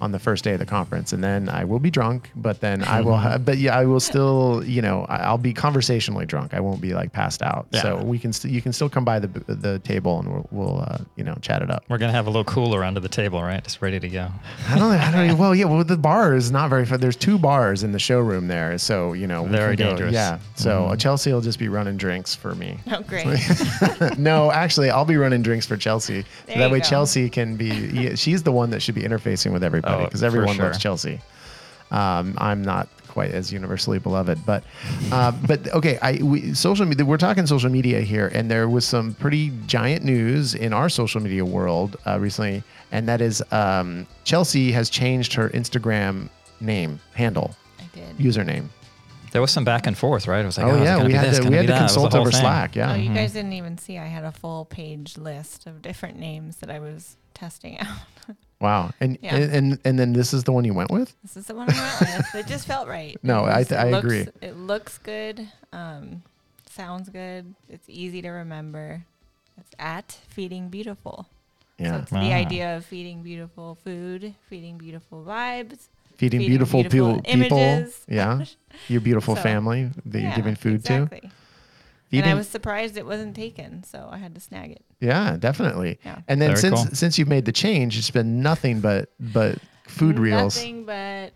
[0.00, 2.30] on the first day of the conference, and then I will be drunk.
[2.36, 3.16] But then I will.
[3.20, 4.62] Ha- but yeah, I will still.
[4.64, 6.54] You know, I- I'll be conversationally drunk.
[6.54, 7.66] I won't be like passed out.
[7.82, 8.32] So we can.
[8.32, 11.34] St- you can still come by the the table, and we'll, we'll uh, you know
[11.42, 11.84] chat it up.
[11.88, 13.62] We're going to have a little cooler under the table, right?
[13.62, 14.28] Just ready to go.
[14.68, 14.92] I don't.
[14.92, 15.24] I don't.
[15.26, 15.66] even- Well, yeah.
[15.66, 16.98] Well, the bar is not very far.
[16.98, 19.42] There's two bars in the showroom there, so you know.
[19.42, 20.14] we Very can go- dangerous.
[20.14, 20.38] Yeah.
[20.54, 22.78] So uh, Chelsea will just be running drinks for me.
[22.90, 23.26] Oh, great.
[24.18, 26.24] no, actually, I'll be running drinks for Chelsea.
[26.46, 26.84] There that way, go.
[26.84, 27.68] Chelsea can be.
[27.68, 30.66] yeah, She's the one that should be interfacing with everybody Oh, because for everyone sure.
[30.66, 31.20] loves Chelsea.
[31.90, 34.64] Um, I'm not quite as universally beloved, but
[35.12, 35.98] uh, but okay.
[36.00, 37.04] I we, social media.
[37.04, 41.20] We're talking social media here, and there was some pretty giant news in our social
[41.20, 46.28] media world uh, recently, and that is um, Chelsea has changed her Instagram
[46.60, 48.16] name handle I did.
[48.16, 48.68] username.
[49.32, 50.42] There was some back and forth, right?
[50.42, 51.80] It was like, oh is it yeah, we had this, to we had to that?
[51.80, 52.40] It was the consult over thing.
[52.40, 52.74] Slack.
[52.74, 52.92] Yeah.
[52.92, 53.96] Oh, you guys didn't even see.
[53.98, 57.96] I had a full page list of different names that I was testing out.
[58.60, 58.90] Wow.
[59.00, 59.36] And, Yeah.
[59.36, 61.14] and and and then this is the one you went with.
[61.22, 62.34] This is the one I went with.
[62.34, 63.16] It just felt right.
[63.22, 64.26] No, I was- th- it I looks- agree.
[64.42, 65.48] It looks good.
[65.72, 66.22] Um,
[66.68, 67.54] sounds good.
[67.68, 69.04] It's easy to remember.
[69.58, 71.26] It's at Feeding Beautiful.
[71.78, 71.86] Yeah.
[71.86, 72.00] So Yeah.
[72.02, 72.44] it's the Ah.
[72.46, 75.88] idea of feeding beautiful food, feeding beautiful vibes.
[76.18, 77.58] Feeding, feeding beautiful, beautiful people, people.
[77.58, 78.04] images.
[78.06, 78.44] Yeah.
[78.88, 81.20] Your beautiful So, family that you're giving food exactly.
[81.20, 81.30] to.
[82.12, 84.82] And I was surprised it wasn't taken, so I had to snag it.
[85.00, 85.98] yeah, definitely.
[86.04, 86.20] Yeah.
[86.28, 86.94] And then Very since cool.
[86.94, 90.56] since you've made the change, it's been nothing but but food reels.
[90.56, 91.32] Nothing but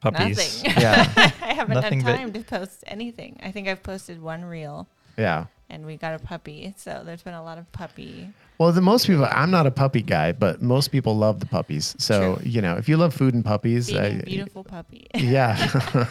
[0.00, 0.62] Puppies.
[0.62, 0.82] nothing.
[0.82, 1.10] Yeah.
[1.42, 3.40] I haven't Nothing had but- time to post anything.
[3.42, 4.86] I think I've posted one reel
[5.16, 5.46] Yeah.
[5.70, 6.74] and we got a puppy.
[6.76, 8.28] So there's been a lot of puppy.
[8.58, 11.96] Well, the most people, I'm not a puppy guy, but most people love the puppies.
[11.98, 12.44] So, True.
[12.48, 15.08] you know, if you love food and puppies, Feeding beautiful puppy.
[15.14, 15.56] yeah.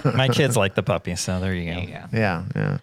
[0.15, 1.75] My kids like the puppy, so there you go.
[1.75, 2.03] there you go.
[2.12, 2.77] Yeah, yeah.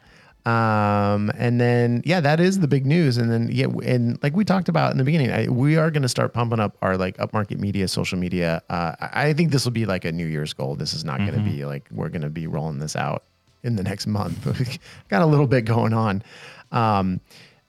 [0.47, 3.19] Um, and then yeah, that is the big news.
[3.19, 6.03] And then yeah, and like we talked about in the beginning, I, we are going
[6.03, 8.63] to start pumping up our like upmarket media, social media.
[8.71, 10.77] Uh, I think this will be like a New Year's goal.
[10.77, 13.25] This is not going to be like we're going to be rolling this out
[13.63, 14.79] in the next month.
[15.09, 16.23] Got a little bit going on.
[16.73, 17.21] Um,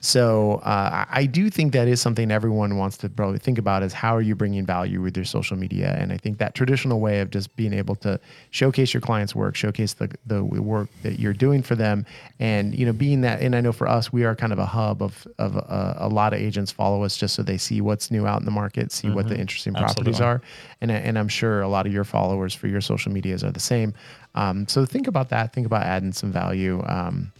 [0.03, 3.93] So uh, I do think that is something everyone wants to probably think about is
[3.93, 5.95] how are you bringing value with your social media?
[5.97, 9.55] And I think that traditional way of just being able to showcase your clients' work,
[9.55, 12.07] showcase the, the work that you're doing for them,
[12.39, 13.41] and you know being that.
[13.41, 16.09] And I know for us, we are kind of a hub of of uh, a
[16.09, 18.91] lot of agents follow us just so they see what's new out in the market,
[18.91, 20.25] see what the interesting properties Absolutely.
[20.25, 20.41] are,
[20.81, 23.59] and and I'm sure a lot of your followers for your social medias are the
[23.59, 23.93] same.
[24.33, 25.53] Um, so think about that.
[25.53, 26.81] Think about adding some value.
[26.87, 27.31] Um,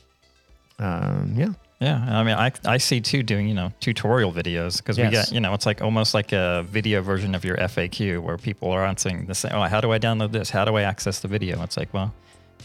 [0.77, 1.53] um, yeah.
[1.81, 5.31] Yeah, I mean, I, I see too doing you know tutorial videos because we get
[5.31, 8.85] you know it's like almost like a video version of your FAQ where people are
[8.85, 9.51] answering the same.
[9.53, 10.51] Oh, how do I download this?
[10.51, 11.61] How do I access the video?
[11.63, 12.13] It's like well,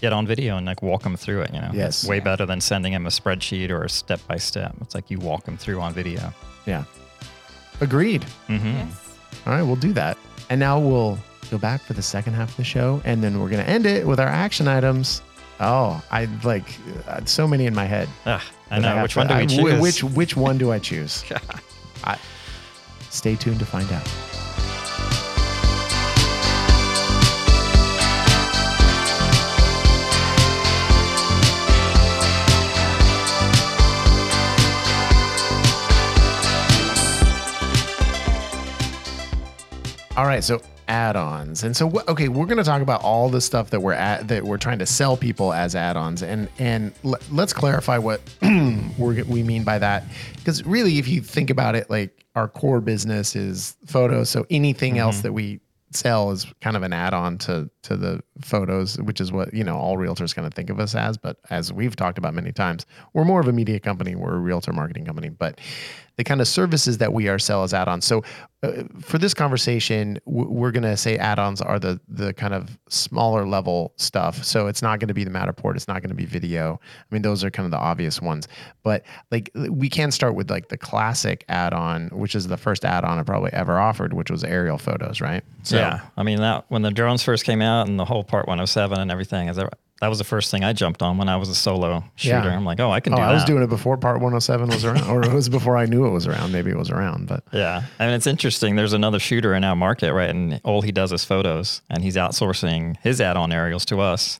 [0.02, 1.54] get on video and like walk them through it.
[1.54, 2.02] You know, Yes.
[2.02, 4.74] It's way better than sending them a spreadsheet or a step by step.
[4.82, 6.32] It's like you walk them through on video.
[6.66, 6.84] Yeah.
[7.80, 8.24] Agreed.
[8.48, 9.16] hmm Yes.
[9.46, 10.18] All right, we'll do that.
[10.50, 11.18] And now we'll
[11.50, 14.06] go back for the second half of the show, and then we're gonna end it
[14.06, 15.22] with our action items.
[15.58, 16.68] Oh, I like
[17.08, 18.08] uh, so many in my head.
[18.26, 18.88] Ah, I know.
[18.88, 19.78] have Which to- one do we I- choose?
[19.78, 21.24] wh- Which which one do I choose?
[22.04, 22.18] I,
[23.10, 24.06] stay tuned to find out.
[40.16, 43.40] All right, so add-ons, and so what, okay, we're going to talk about all the
[43.40, 47.16] stuff that we're at that we're trying to sell people as add-ons, and and l-
[47.30, 50.04] let's clarify what we're, we mean by that,
[50.36, 54.92] because really, if you think about it, like our core business is photos, so anything
[54.92, 55.00] mm-hmm.
[55.00, 55.60] else that we
[55.92, 59.76] sell is kind of an add-on to to the photos, which is what you know
[59.76, 61.16] all realtors kind of think of us as.
[61.16, 64.38] But as we've talked about many times, we're more of a media company, we're a
[64.38, 65.60] realtor marketing company, but
[66.16, 68.04] the kind of services that we are sell as add-ons.
[68.04, 68.22] So
[68.62, 72.78] uh, for this conversation, w- we're going to say add-ons are the the kind of
[72.88, 74.42] smaller level stuff.
[74.42, 75.76] So it's not going to be the Matterport.
[75.76, 76.80] It's not going to be video.
[76.82, 78.48] I mean, those are kind of the obvious ones.
[78.82, 83.18] But like we can start with like the classic add-on, which is the first add-on
[83.18, 85.44] I probably ever offered, which was aerial photos, right?
[85.64, 88.46] So, yeah, I mean that when the drones first came out and the whole Part
[88.46, 91.36] 107 and everything is that, that was the first thing I jumped on when I
[91.36, 92.34] was a solo shooter.
[92.48, 92.56] Yeah.
[92.56, 93.30] I'm like, oh, I can Oh, do that.
[93.30, 96.04] I was doing it before Part 107 was around, or it was before I knew
[96.06, 96.52] it was around.
[96.52, 97.82] Maybe it was around, but Yeah.
[97.98, 98.76] I mean, it's interesting.
[98.76, 100.28] There's another shooter in our market, right?
[100.30, 104.38] And all he does is photos and he's outsourcing his add on aerials to us,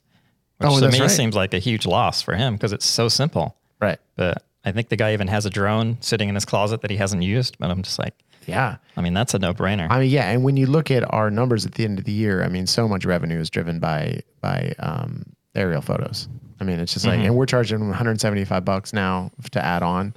[0.58, 1.10] which Oh, to me right.
[1.10, 3.56] seems like a huge loss for him because it's so simple.
[3.80, 6.90] right, But I think the guy even has a drone sitting in his closet that
[6.90, 7.56] he hasn't used.
[7.58, 8.14] But I'm just like,
[8.46, 8.76] yeah.
[8.96, 9.86] I mean, that's a no brainer.
[9.90, 12.12] I mean, yeah, and when you look at our numbers at the end of the
[12.12, 15.24] year, I mean, so much revenue is driven by by um,
[15.56, 16.28] aerial photos.
[16.60, 17.26] I mean, it's just like, Mm-hmm.
[17.26, 20.14] and we're charging 175 bucks now to add on,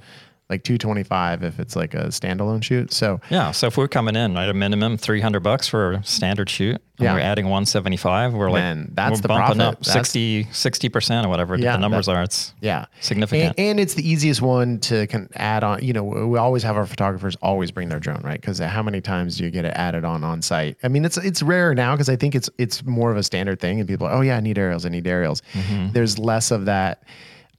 [0.50, 2.92] like 225 if it's like a standalone shoot.
[2.92, 3.52] So Yeah.
[3.52, 7.04] So if we're coming in at a minimum 300 bucks for a standard shoot, and
[7.06, 7.14] Yeah.
[7.14, 9.60] we're adding 175, we're like, Man, that's we're the bumping profit.
[9.78, 12.22] up That's- 60, 60% or whatever Yeah, the numbers that- are.
[12.24, 13.54] It's yeah, significant.
[13.56, 15.82] And, and it's the easiest one to can add on.
[15.82, 18.38] You know, we always have our photographers always bring their drone, right?
[18.40, 20.76] Because how many times do you get it added on on site?
[20.82, 23.60] I mean, it's it's rare now because I think it's it's more of a standard
[23.60, 25.42] thing, and people, are, oh yeah, I need aerials, I need aerials.
[25.54, 25.92] Mm-hmm.
[25.92, 27.02] There's less of that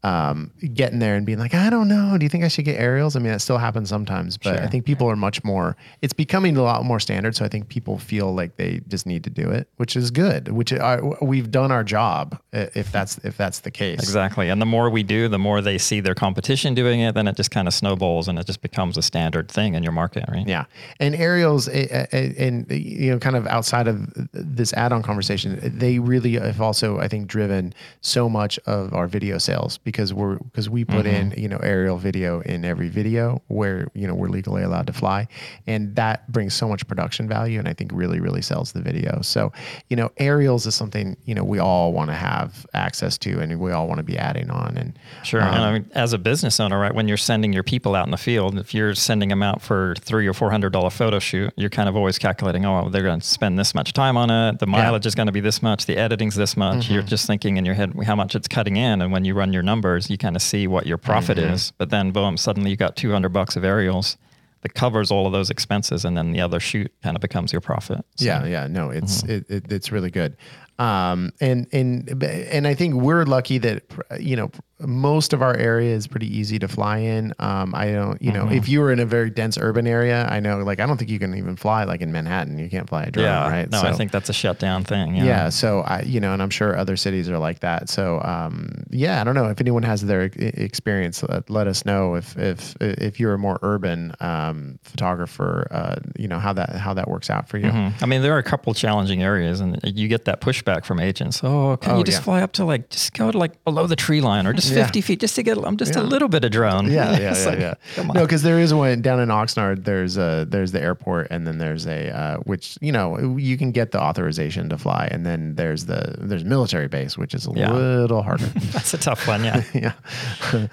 [0.04, 2.18] um, getting there and being like, I don't know.
[2.18, 3.16] Do you think I should get aerials?
[3.16, 5.78] I mean, that still happens sometimes, but I think people are much more.
[6.02, 9.24] It's becoming a lot more standard, so I think people feel like they just need
[9.26, 10.48] to do it, which is good.
[10.50, 14.00] Which are, we've done our job if that's if that's the case.
[14.00, 14.50] Exactly.
[14.50, 17.36] And the more we do, the more they see their competition doing it, then it
[17.36, 20.48] just kind of snowballs and it just becomes a standard thing in your market, right?
[20.48, 20.66] Yeah,
[21.00, 25.60] and aerials, eh, eh, eh, and you know, kind of outside of this add-on conversation,
[25.78, 30.38] they really have also, I think, driven so much of our video sales because we're
[30.38, 31.40] because we put in mm-hmm.
[31.40, 35.28] you know aerial video in every video where you know we're legally allowed to fly,
[35.68, 39.22] and that brings so much production value, and I think really really sells the video.
[39.22, 39.52] So
[39.90, 43.60] you know, aerials is something you know we all want to have access to, and
[43.60, 45.42] we all want to be adding on, and Sure.
[45.42, 48.06] and I um, mean, as a business owner, right, when you're sending your people out
[48.06, 51.20] in the field, if you're sending them out for three or four hundred dollar photo
[51.20, 54.30] shoot, you're kind of always calculating, oh, they're going to spend this much time on
[54.30, 54.60] it.
[54.60, 55.86] The mileage is going to be this much.
[55.86, 56.86] The editing's this much.
[56.86, 56.94] Mm-hmm.
[56.94, 59.54] You're just thinking in your head how much it's cutting in, and when you run
[59.54, 61.72] your numbers, you kind of see what your profit is.
[61.78, 64.18] But then, boom, suddenly you got two hundred bucks of aerials
[64.62, 67.62] that covers all of those expenses, and then the other shoot kind of becomes your
[67.62, 68.06] profit.
[68.18, 70.38] So- Yeah, yeah, no, it's it, it, it's really good,
[70.80, 73.84] um, and and and I think we're lucky that
[74.20, 74.52] you know
[74.86, 77.34] most of our area is pretty easy to fly in.
[77.40, 80.40] Um, I don't, you know, if you were in a very dense urban area, I
[80.40, 82.58] know, like I don't think you can even fly like in Manhattan.
[82.60, 83.50] You can't fly a drone, Yeah.
[83.50, 83.70] right?
[83.70, 85.16] No, I think that's a shutdown thing.
[85.16, 85.50] yeah.
[85.50, 87.90] So I, you know, and I'm sure other cities are like that.
[87.90, 91.24] So, um, yeah, I don't know if anyone has their experience.
[91.24, 95.68] Let, let us know if if if you're a more urban um, photographer.
[95.72, 97.66] Uh, you know how that how that works out for you.
[97.72, 97.94] Mhm.
[98.02, 101.42] I mean, there are a couple challenging areas, and you get that pushback from agents.
[101.44, 102.24] Oh, can Oh, you just yeah.
[102.24, 104.84] fly up to like, just go to like below the tree line, or just Yeah.
[104.84, 106.02] 50 feet just to get I'm just Yeah.
[106.02, 106.92] a little bit of drone.
[106.92, 107.74] Yeah, yeah, yeah, like, yeah.
[107.96, 108.16] Come on.
[108.16, 109.84] No, because there is one down in Oxnard.
[109.84, 113.72] There's a there's the airport, and then there's a uh, which you know you can
[113.72, 117.52] get the authorization to fly, and then there's the there's military base, which is a
[117.52, 118.46] little harder.
[118.72, 119.44] That's a tough one.
[119.44, 119.64] Yeah.
[119.74, 120.68] yeah.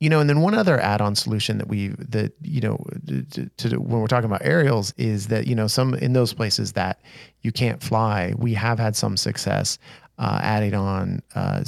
[0.00, 3.76] you know, and then one other add-on solution that we that you know to, to
[3.80, 7.00] when we're talking about aerials is that you know some in those places that
[7.42, 9.78] you can't fly, we have had some success
[10.18, 11.62] uh, adding on uh,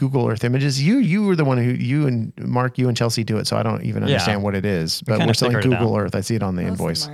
[0.00, 0.82] Google Earth images.
[0.82, 3.56] You you were the one who you and Mark, you and Chelsea do it, so
[3.56, 4.08] I don't even Yeah.
[4.14, 5.02] understand what it is.
[5.02, 5.96] But kinda we're selling figured it Google.
[5.96, 6.14] Earth.
[6.16, 7.08] I see it on the Mostly invoice.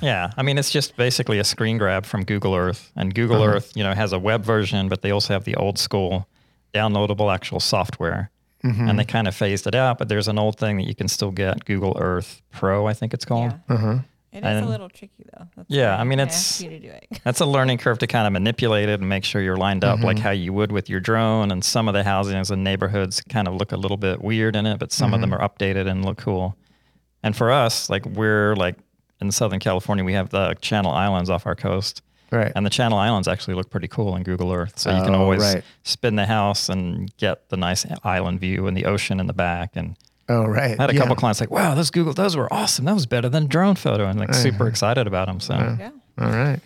[0.00, 3.56] Yeah, I mean it's just basically a screen grab from Google Earth, and Google Uh-huh.
[3.56, 6.28] Earth, you know, has a web version, but they also have the old school
[6.74, 8.30] downloadable actual software,
[8.64, 8.88] Mm-hmm.
[8.88, 9.96] and they kind of phased it out.
[9.98, 13.14] But there's an old thing that you can still get, Google Earth Pro, I think
[13.14, 13.52] it's called.
[13.68, 13.74] Yeah.
[13.74, 13.98] Uh-huh.
[14.36, 15.46] It is And- a little tricky though.
[15.56, 17.20] That's Yeah, I mean, asked it's- you to do it.
[17.24, 19.96] That's a learning curve to kind of manipulate it and make sure you're lined up
[19.98, 20.06] Mm-hmm.
[20.06, 21.50] like how you would with your drone.
[21.50, 24.66] And some of the housings and neighborhoods kind of look a little bit weird in
[24.66, 25.42] it, but some of them Mm-hmm.
[25.42, 26.56] are updated and look cool.
[27.22, 28.76] And for us, like we're like
[29.20, 32.02] in Southern California, we have the Channel Islands off our coast.
[32.30, 32.52] Right.
[32.54, 34.78] And the Channel Islands actually look pretty cool in Google Earth.
[34.78, 35.64] So you can Oh, always right.
[35.84, 39.70] spin the house and get the nice island view and the ocean in the back.
[39.76, 39.96] And
[40.28, 40.78] oh, right.
[40.78, 41.00] I had a Yeah.
[41.00, 42.84] couple clients like, wow, those Google, those were awesome.
[42.84, 44.06] That was better than drone photo.
[44.06, 44.38] And like Uh-huh.
[44.40, 45.40] super excited about them.
[45.40, 45.90] So Yeah.
[46.18, 46.60] All right.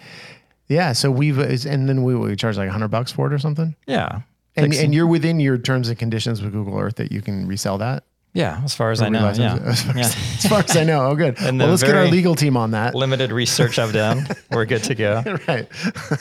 [0.69, 0.93] Yeah.
[0.93, 3.75] So we've and then we, we charge like hundred bucks for it or something.
[3.87, 4.21] yeah.
[4.57, 7.23] And, Takes some- and you're within your terms and conditions with Google Earth that you
[7.23, 8.03] can resell that.
[8.33, 9.19] Yeah, as far as Or I know.
[9.31, 9.55] realize- Yeah.
[9.65, 10.01] As far, yeah.
[10.05, 11.07] as, as far as I know.
[11.11, 11.37] Oh, good.
[11.41, 12.95] And well, let's get our legal team on that.
[12.95, 14.27] limited research I've done.
[14.51, 15.23] We're good to go.
[15.49, 15.69] right.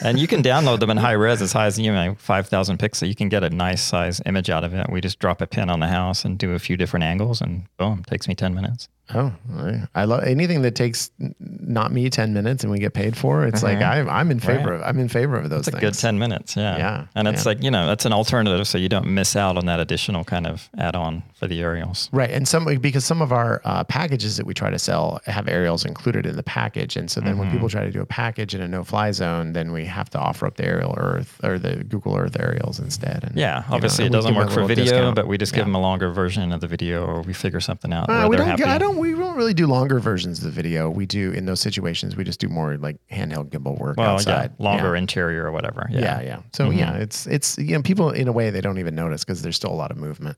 [0.02, 3.08] And you can download them in high res as high as you know, 5,000 pixels.
[3.08, 4.88] You can get a nice size image out of it.
[4.90, 7.64] We just drop a pin on the house and do a few different angles, and
[7.78, 8.88] boom, takes me 10 minutes.
[9.14, 13.16] Oh, I- I love anything that takes not me ten minutes and we get paid
[13.16, 13.44] for.
[13.44, 15.80] It's like I'm I'm in favor of I'm in favor of those It's a things.
[15.80, 16.56] good 10 minutes.
[16.56, 16.76] Yeah.
[16.78, 17.48] Yeah, And it's yeah.
[17.50, 20.46] like, you know, that's an alternative so you don't miss out on that additional kind
[20.46, 22.08] of add on for the aerials.
[22.12, 25.48] Right, and some because some of our uh, packages that we try to sell have
[25.48, 27.56] aerials included in the package, and so then when Mm-hmm.
[27.56, 30.46] people try to do a package in a no-fly zone, then we have to offer
[30.46, 33.24] up the aerial Earth or the Google Earth aerials instead.
[33.24, 33.64] And, Yeah.
[33.64, 35.16] you know, Obviously, it doesn't work for video, discount.
[35.16, 35.58] but we just Yeah.
[35.60, 38.28] give them a longer version of the video or we figure something out Uh, where
[38.28, 38.46] we don't.
[38.48, 38.64] happy.
[38.64, 38.98] I don't.
[39.00, 40.88] We don't really do longer versions of the video.
[40.90, 42.16] We do in those situations.
[42.16, 44.52] We just do more like handheld gimbal work well, outside.
[44.58, 44.98] yeah, longer Yeah.
[45.00, 45.86] interior or whatever.
[45.90, 46.20] Yeah, Yeah.
[46.22, 46.38] yeah.
[46.52, 49.42] So yeah, it's it's you know people in a way they don't even notice because
[49.42, 50.36] there's still a lot of movement.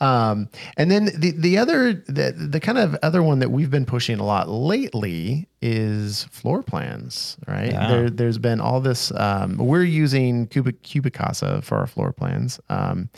[0.00, 3.84] Um, and then the the other the the kind of other one that we've been
[3.84, 7.36] pushing a lot lately is floor plans.
[7.46, 7.86] Right Yeah.
[7.88, 9.12] there, there's been all this.
[9.14, 12.58] Um, we're using Cubic Cubicasa for our floor plans.
[12.68, 13.10] Um,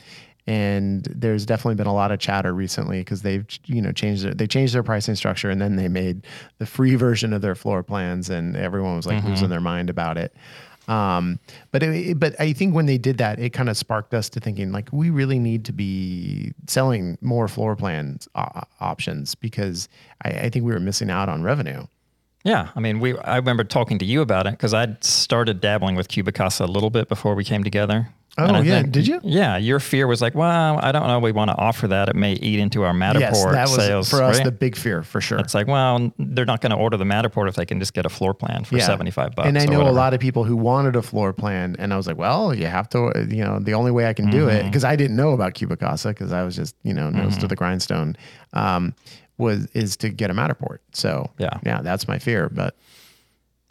[0.47, 4.33] and there's definitely been a lot of chatter recently because they've you know changed their,
[4.33, 6.25] they changed their pricing structure and then they made
[6.59, 10.17] the free version of their floor plans and everyone was like losing their mind about
[10.17, 10.35] it.
[10.87, 11.39] Um,
[11.71, 14.39] but it, but I think when they did that, it kind of sparked us to
[14.39, 19.89] thinking like we really need to be selling more floor plans uh, options because
[20.23, 21.87] I, I think we were missing out on revenue.
[22.43, 23.17] Yeah, I mean, we.
[23.17, 26.91] I remember talking to you about it because I'd started dabbling with Cubicasa a little
[26.91, 28.09] bit before we came together.
[28.37, 29.21] Oh, yeah, did you?
[29.23, 32.09] Yeah, your fear was like, well, I don't know, we want to offer that.
[32.09, 34.09] It may eat into our Matterport yes, that was sales.
[34.09, 34.43] for us right?
[34.43, 35.39] the big fear for sure.
[35.39, 38.05] it's like, well, they're not going to order the Matterport if they can just get
[38.05, 39.47] a floor plan for seventy-five bucks.
[39.47, 42.07] And I know a lot of people who wanted a floor plan, and I was
[42.07, 44.49] like, well, you have to, you know, the only way I can do Mm-hmm.
[44.57, 47.41] it because I didn't know about Cubicasa because I was just, you know, nose Mm-hmm.
[47.41, 48.17] to the grindstone,
[48.53, 48.93] um,
[49.37, 50.79] was is to get a Matterport.
[50.91, 51.57] So Yeah.
[51.65, 52.49] yeah, that's my fear.
[52.49, 52.75] But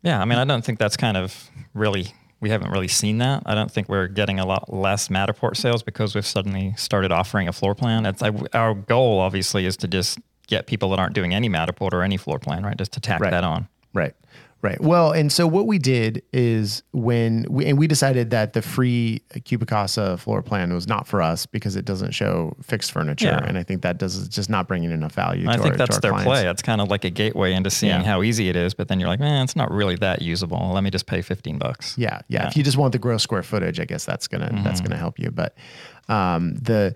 [0.03, 2.13] Yeah, I mean, I don't think that's kind of really.
[2.45, 3.43] We haven't really seen that.
[3.47, 7.49] I don't think we're getting a lot less Matterport sales because we've suddenly started offering
[7.49, 8.05] a floor plan.
[8.05, 12.03] It's our goal, obviously, is to just get people that aren't doing any Matterport or
[12.03, 12.77] any floor plan, right?
[12.77, 13.31] Just to tack Right.
[13.31, 13.67] that on.
[13.95, 14.15] Right.
[14.65, 14.81] Right.
[14.81, 19.21] Well, and so what we did is when we and we decided that the free
[19.41, 23.45] Cubicasa floor plan was not for us because it doesn't show fixed furniture, Yeah.
[23.47, 25.47] and I think that does just not bringing enough value.
[25.51, 26.27] I to think our, that's their clients.
[26.31, 26.49] play.
[26.49, 28.05] It's kind of like a gateway into seeing Yeah.
[28.05, 30.71] how easy it is, but then you're like, man, it's not really that usable.
[30.73, 31.99] Let me just pay 15 bucks.
[31.99, 32.45] Yeah, yeah.
[32.45, 32.49] Yeah.
[32.49, 35.19] If you just want the gross square footage, I guess that's gonna that's gonna help
[35.19, 35.31] you.
[35.31, 35.59] But
[36.09, 36.95] um, the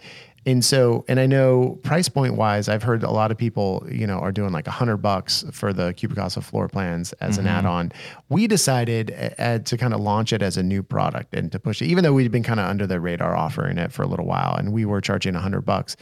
[0.48, 4.06] and so and I know price point wise, I've heard a lot of people you
[4.06, 7.92] know are doing like a hundred bucks for the Cubicasa floor plans as an add-on.
[8.30, 11.82] We decided uh, to kind of launch it as a new product and to push
[11.82, 14.26] it, even though we'd been kind of under the radar offering it for a little
[14.26, 15.96] while, and we were charging a hundred bucks,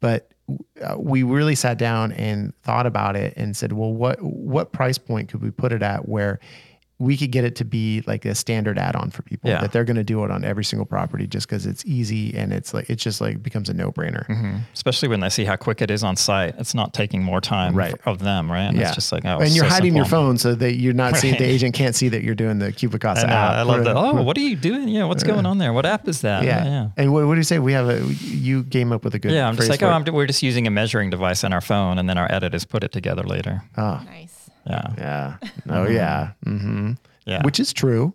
[0.00, 0.30] but
[0.82, 4.98] uh, we really sat down and thought about it and said, well, what what price
[4.98, 6.38] point could we put it at where
[6.98, 9.60] we could get it to be like a standard add-on for people Yeah.
[9.60, 12.54] that they're going to do it on every single property just because it's easy and
[12.54, 14.26] it's like it's just like becomes a no-brainer.
[14.26, 14.56] Mm-hmm.
[14.72, 16.54] Especially when they see how quick it is on site.
[16.58, 17.94] It's not taking more time Right.
[18.06, 18.62] of them, right?
[18.62, 20.94] And Yeah, It's just like, oh, and you're so hiding your phone so that you're
[20.94, 23.32] not seeing the agent can't see that you're doing the Cubicasa I know.
[23.34, 23.50] app.
[23.52, 23.94] I love that.
[23.96, 24.88] Oh, what are you doing?
[24.88, 25.74] Yeah, what's going on there?
[25.74, 26.44] What app is that?
[26.44, 26.64] Yeah.
[26.64, 26.88] yeah.
[26.96, 27.58] And what, what do you say?
[27.58, 29.32] We have a you came up with a good.
[29.32, 29.88] Yeah, I'm just like, oh.
[29.90, 32.82] I'm, we're just using a measuring device on our phone, and then our editors put
[32.84, 33.62] it together later.
[33.76, 34.35] Oh, Nice.
[34.66, 35.36] Yeah, yeah.
[35.68, 36.32] Oh, yeah.
[36.44, 36.92] Mm-hmm.
[37.24, 37.42] yeah.
[37.44, 38.14] Which is true.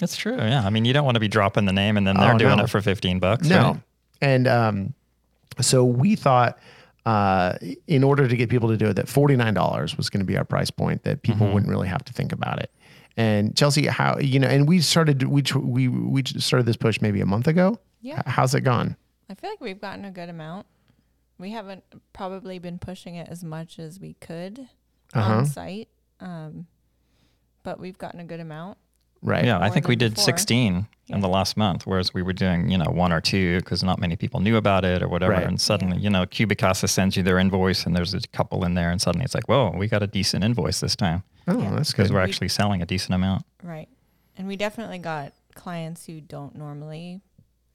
[0.00, 0.36] it's true.
[0.36, 2.38] Yeah, I mean, you don't want to be dropping the name and then they're Oh,
[2.38, 2.64] doing no.
[2.64, 3.48] it for 15 bucks.
[3.48, 3.62] No.
[3.72, 3.80] right?
[4.22, 4.94] And um,
[5.60, 6.58] so we thought,
[7.04, 7.56] uh,
[7.86, 10.24] in order to get people to do it, that forty nine dollars was going to
[10.26, 11.02] be our price point.
[11.04, 11.32] That Mm-hmm.
[11.32, 12.70] people wouldn't really have to think about it.
[13.16, 14.48] And Chelsea, how you know?
[14.48, 17.78] And we started we we we started this push maybe a month ago.
[18.00, 18.18] Yeah.
[18.18, 18.96] H- How's it gone?
[19.30, 20.66] I feel like we've gotten a good amount.
[21.38, 24.68] We haven't probably been pushing it as much as we could
[25.18, 25.34] Uh-huh.
[25.38, 25.88] on site,
[26.20, 26.66] um,
[27.62, 28.78] but we've gotten a good amount.
[29.22, 29.44] Right.
[29.44, 30.24] Yeah, I think we did before.
[30.24, 31.16] 16 Yeah.
[31.16, 33.98] in the last month, whereas we were doing, you know, one or two because not
[33.98, 35.32] many people knew about it or whatever.
[35.32, 35.46] Right.
[35.46, 38.90] And suddenly, you know, Cubicasa sends you their invoice and there's a couple in there,
[38.90, 41.70] and suddenly it's like, whoa, we got a decent invoice this time Oh, Yeah.
[41.76, 43.44] that's because we're We- actually selling a decent amount.
[43.62, 43.88] Right.
[44.36, 47.22] And we definitely got clients who don't normally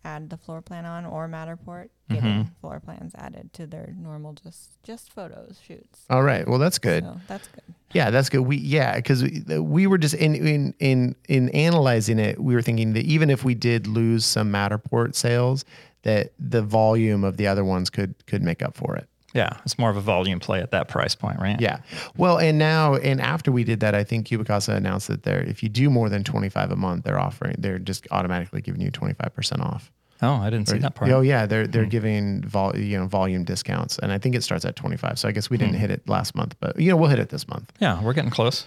[0.06, 2.50] add the floor plan on or Matterport getting Mm-hmm.
[2.62, 6.06] floor plans added to their normal just just photos shoots.
[6.10, 6.48] All right.
[6.48, 7.04] Well, that's good.
[7.04, 7.64] So that's good.
[7.94, 8.42] Yeah, that's good.
[8.42, 12.62] We yeah, because we, we were just in in in in analyzing it, we were
[12.62, 15.66] thinking that even if we did lose some Matterport sales,
[16.04, 19.08] that the volume of the other ones could could make up for it.
[19.34, 21.60] Yeah, it's more of a volume play at that price point, right?
[21.62, 21.80] Yeah.
[22.18, 25.64] Well, and now and after we did that, I think Cubicasa announced that they're if
[25.64, 28.92] you do more than twenty five a month, they're offering they're just automatically giving you
[28.92, 29.90] twenty five percent off.
[30.22, 31.10] Oh, I didn't see that part.
[31.12, 31.90] Oh yeah, they're they're hmm.
[31.90, 35.18] giving vol you know volume discounts, and I think it starts at twenty five.
[35.18, 35.82] So I guess we didn't hmm.
[35.82, 37.72] hit it last month, but you know we'll hit it this month.
[37.80, 38.66] Yeah, we're getting close.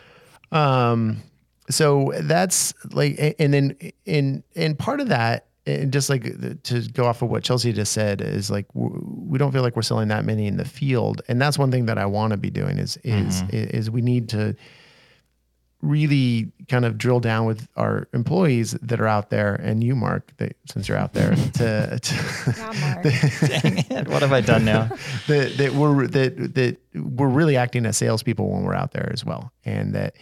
[0.50, 1.22] Um,
[1.70, 6.24] so that's like, and then in in part of that, and just like
[6.64, 9.82] to go off of what Chelsea just said, is like we don't feel like we're
[9.82, 12.50] selling that many in the field, and that's one thing that I want to be
[12.50, 13.76] doing is is mm-hmm.
[13.76, 14.56] is we need to
[15.84, 20.32] really kind of drill down with our employees that are out there and you mark
[20.38, 23.02] that since you're out there to, to Yeah, Mark.
[23.02, 24.08] Dang it.
[24.08, 24.88] What have I done now?
[25.26, 29.24] that that we're that that we're really acting as salespeople when we're out there as
[29.24, 30.16] well, and that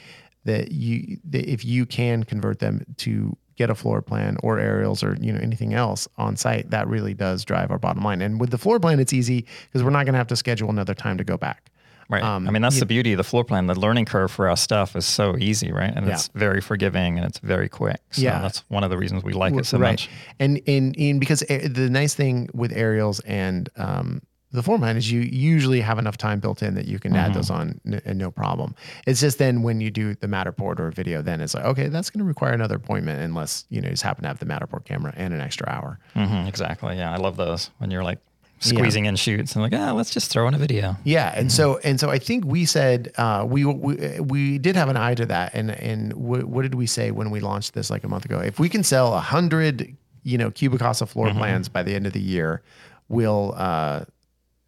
[0.44, 5.04] that you that if you can convert them to get a floor plan or aerials
[5.04, 8.20] or you know anything else on site, that really does drive our bottom line.
[8.20, 10.70] And with the floor plan, it's easy because we're not going to have to schedule
[10.70, 11.70] another time to go back.
[12.12, 12.22] Right.
[12.22, 13.66] Um, I mean, that's you- the beauty of the floor plan.
[13.66, 15.92] The learning curve for our stuff is so easy, right?
[15.96, 16.12] And Yeah.
[16.14, 18.00] it's very forgiving and it's very quick.
[18.10, 18.40] So Yeah.
[18.42, 19.92] that's one of the reasons we like it so right.
[19.92, 20.10] much.
[20.38, 24.20] And and and because a- the nice thing with aerials and um,
[24.54, 27.24] the floor plan is you usually have enough time built in that you can Mm-hmm.
[27.24, 28.74] add those on n- and no problem.
[29.06, 32.10] It's just then when you do the Matterport or video, then it's like okay, that's
[32.10, 34.84] going to require another appointment unless you know you just happen to have the Matterport
[34.84, 35.98] camera and an extra hour.
[36.12, 36.96] hmm exactly.
[36.98, 37.10] Yeah.
[37.10, 38.18] I love those when you're like
[38.62, 40.96] squeezing in shoots and like, ah, let's just throw in a video.
[41.04, 44.88] Yeah, and so and so I think we said uh, we, we we did have
[44.88, 47.90] an eye to that, and and what, what did we say when we launched this
[47.90, 48.38] like a month ago?
[48.40, 51.38] If we can sell a hundred, you know, Cubicasa floor Mm-hmm.
[51.38, 52.62] plans by the end of the year,
[53.08, 54.04] we'll uh,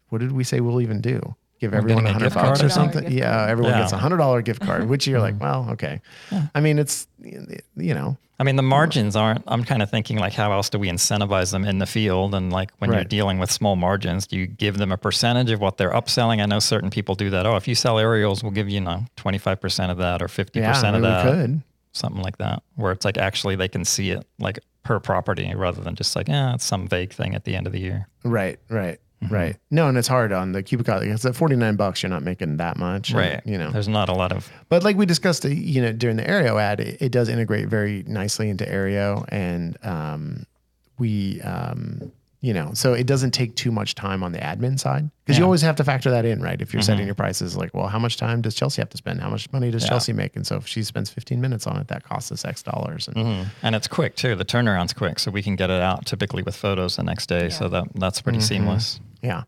[0.09, 1.35] what did we say we'll even do?
[1.59, 3.03] Give We're everyone a hundred gift bucks or or something.
[3.03, 3.17] something?
[3.17, 3.79] Yeah, everyone Yeah.
[3.81, 5.41] gets a hundred dollar gift card, which you're like, mm.
[5.41, 6.01] well, okay.
[6.53, 10.33] I mean, it's you know, I mean, the margins aren't, I'm kind of thinking like,
[10.33, 12.35] how else do we incentivize them in the field?
[12.35, 15.61] And like when you're dealing with small margins, do you give them a percentage of
[15.61, 16.41] what they're upselling?
[16.41, 17.45] I know certain people do that.
[17.45, 20.49] Oh, if you sell aerials, we'll give you, you know, 25% of that or 50%
[20.55, 21.23] yeah, I of mean, we that.
[21.23, 21.61] could.
[21.93, 25.81] something like that, where it's like actually they can see it like per property rather
[25.81, 28.09] than just like, yeah, it's some vague thing at the end of the year.
[28.25, 28.99] Right, right.
[29.29, 29.55] Right.
[29.71, 32.57] No, and it's hard on the Cubicasa because at forty nine bucks, you're not making
[32.57, 33.41] that much, and, Right.
[33.45, 36.17] You know, there's not a lot of, But like we discussed, uh, you know, during
[36.17, 40.45] the Aryeo ad, it, it does integrate very nicely into Aryeo, and um,
[40.97, 42.11] we, um,
[42.41, 45.39] you know, so it doesn't take too much time on the admin side because you
[45.39, 45.39] Yeah.
[45.39, 45.43] Mm-hmm.
[45.45, 46.61] always have to factor that in, right?
[46.61, 49.19] If you're setting your prices, like, well, how much time does Chelsea have to spend?
[49.19, 49.83] How much money does.
[49.87, 50.35] Chelsea make?
[50.35, 53.07] And so if she spends 15 minutes on it, that costs us X dollars.
[53.07, 54.35] And and it's quick too.
[54.35, 57.49] The turnaround's quick, so we can get it out typically with photos the next day.
[57.49, 58.45] So that that's pretty Mm-hmm.
[58.45, 58.99] seamless.
[59.25, 59.43] Yeah.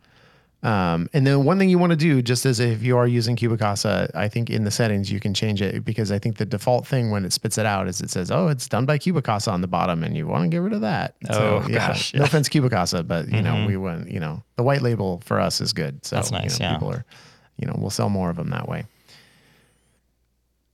[0.64, 3.36] Um, and then one thing you want to do, just as if you are using
[3.36, 6.88] Cubicasa, I think in the settings you can change it because I think the default
[6.88, 9.62] thing when it spits it out is it says, "Oh, it's done by Cubicasa" on
[9.62, 11.16] the bottom, and you want to get rid of that.
[11.30, 12.26] Oh, yeah, gosh, no yeah.
[12.26, 15.74] offense, Cubicasa, but you know we want you know the white label for us is
[15.74, 16.04] good.
[16.04, 16.76] So That's nice, you know, yeah.
[16.76, 17.06] people are,
[17.58, 18.86] you know, we'll sell more of them that way.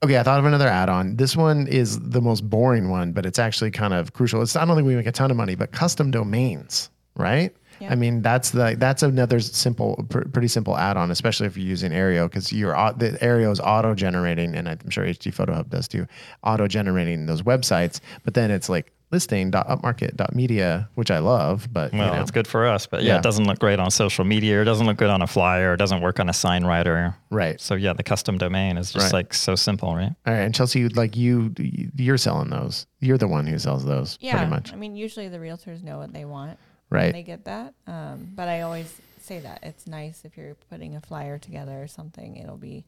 [0.04, 1.16] Okay, I thought of another add-on.
[1.16, 4.42] This one is the most boring one, but it's actually kind of crucial.
[4.42, 7.56] It's I don't think we make a ton of money, but custom domains, right?
[7.80, 7.92] Yeah.
[7.92, 11.92] I mean, that's the that's another simple, pr- pretty simple add-on, especially if you're using
[11.92, 16.06] Aryeo, because your the Aryeo is auto-generating, and I'm sure HD Photo Hub does too,
[16.44, 18.00] auto-generating those websites.
[18.24, 22.66] But then it's like listing.upmarket.media, which I love, but Well, you know, it's good for
[22.66, 23.18] us, but yeah, Yeah.
[23.18, 24.60] it doesn't look great on social media.
[24.62, 25.74] It doesn't look good on a flyer.
[25.74, 27.16] It doesn't work on a sign writer.
[27.30, 27.60] right.
[27.62, 29.14] So yeah, the custom domain is just Right.
[29.26, 30.14] like so simple, right?
[30.26, 31.54] All right, and Chelsea, like you,
[31.96, 32.88] you're selling those.
[33.02, 34.38] You're the one who sells those, Yeah.
[34.38, 36.58] pretty much, I mean, usually the realtors know what they want.
[36.94, 37.14] Right?
[37.14, 37.74] They get that.
[37.88, 41.88] Um, but I always say that it's nice if you're putting a flyer together or
[41.88, 42.36] something.
[42.38, 42.84] It'll be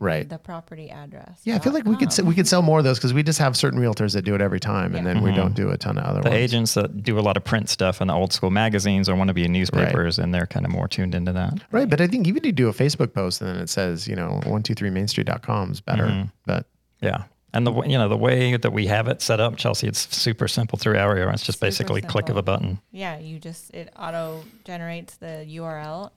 [0.00, 0.28] Right.
[0.28, 1.40] the property address.
[1.42, 3.24] Yeah, I feel like we could se- we could sell more of those because we
[3.24, 5.14] just have certain realtors that do it every time, and Yeah.
[5.14, 5.36] then we Mhm.
[5.36, 6.38] don't do a ton of other The ones.
[6.38, 9.26] agents that do a lot of print stuff in the old school magazines or want
[9.26, 11.54] to be in newspapers, and they're kind of more tuned into that.
[11.72, 14.06] Right, but I think even if you do a Facebook post and then it says,
[14.06, 16.06] you know, one two three mainstreet.com is better.
[16.06, 16.30] Mhm.
[16.46, 16.66] But
[17.00, 17.24] Yeah.
[17.54, 20.48] And the you know the way that we have it set up, Chelsea, it's super
[20.48, 21.32] simple through Aryeo.
[21.32, 22.80] It's just Super basically click of a button.
[22.92, 26.10] Yeah, you just it auto generates the URL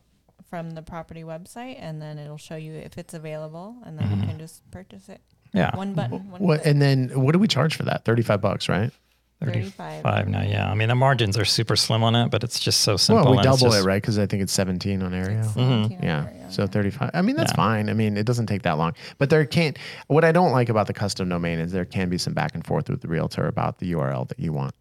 [0.50, 4.22] from the property website, and then it'll show you if it's available, and then Mhm.
[4.22, 5.22] you can just purchase it.
[5.54, 5.74] Yeah.
[5.76, 6.60] One button, one what?
[6.62, 6.72] click.
[6.72, 8.04] And then what do we charge for that?
[8.04, 8.92] Thirty five bucks, right?
[9.46, 10.04] 35.
[10.04, 10.70] Five now, yeah.
[10.70, 13.26] I mean, the margins are super slim on it, but it's just so simple.
[13.26, 14.02] well, we double just- it, right?
[14.02, 15.40] Because I think it's seventeen on Aryeo.
[15.44, 16.04] It's Mhm.
[16.04, 16.20] Yeah.
[16.22, 17.12] over, So 35.
[17.14, 17.56] I mean, that's Yeah.
[17.56, 17.90] fine.
[17.90, 18.94] I mean, it doesn't take that long.
[19.18, 19.78] But there can't,
[20.08, 22.66] what I don't like about the custom domain is there can be some back and
[22.66, 24.76] forth with the realtor about the URL that you want.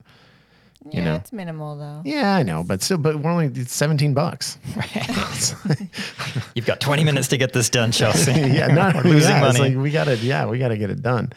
[0.91, 1.15] Yeah, you know.
[1.17, 2.01] it's minimal though.
[2.05, 2.63] Yeah, I know.
[2.65, 4.57] But still, but we're only, it's 17 bucks.
[6.55, 8.33] You've got 20 minutes to get this done, Chelsea.
[8.33, 9.75] yeah, not We're losing yeah, it's money.
[9.75, 11.33] like we got to, yeah, we got to get it done.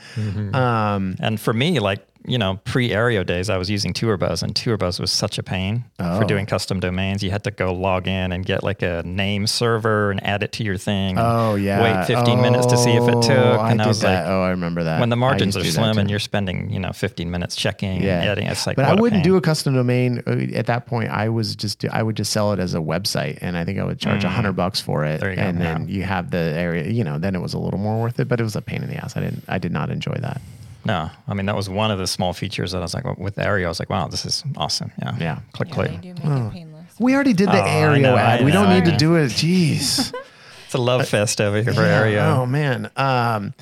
[0.53, 4.53] Um, And for me, like, you know, pre Aryeo days, I was using TourBuzz, and
[4.55, 6.19] TourBuzz was such a pain Oh.
[6.19, 7.21] for doing custom domains.
[7.23, 10.51] You had to go log in and get like a name server and add it
[10.53, 11.17] to your thing.
[11.17, 11.81] oh, yeah.
[12.01, 13.59] Wait 15 minutes to see if it Oh, took.
[13.61, 14.23] And I did was that.
[14.23, 14.99] like, oh, I remember that.
[14.99, 17.55] when the margins are to do that slim and you're spending, you know, 15 minutes
[17.55, 18.19] checking Yeah.
[18.21, 21.09] and editing, it's like, but I wouldn't do a custom domain uh, at that point.
[21.09, 23.83] I was just I would just sell it as a website, and I think I
[23.83, 25.21] would charge a hundred bucks for it.
[25.21, 25.29] Mm.
[25.29, 25.95] You go, and then yeah.
[25.95, 27.17] you have the area, you know.
[27.19, 28.95] Then it was a little more worth it, but it was a pain in the
[28.95, 29.15] ass.
[29.17, 30.41] I didn't I did not enjoy that.
[30.85, 33.35] No, I mean, that was one of the small features that I was like, with
[33.37, 34.91] Aryeo, I was like, wow, this is awesome.
[35.01, 35.15] Yeah.
[35.19, 35.39] Yeah.
[35.53, 36.01] Click, Yeah, click.
[36.01, 36.51] do make Oh.
[36.53, 36.67] it.
[36.99, 38.41] We already did the Oh, Aryeo know, ad.
[38.41, 39.31] I we don't need to do it.
[39.31, 40.13] Jeez.
[40.65, 42.01] It's a love fest over here for Yeah.
[42.01, 42.35] Aryeo.
[42.37, 42.89] Oh man.
[42.97, 43.53] Um,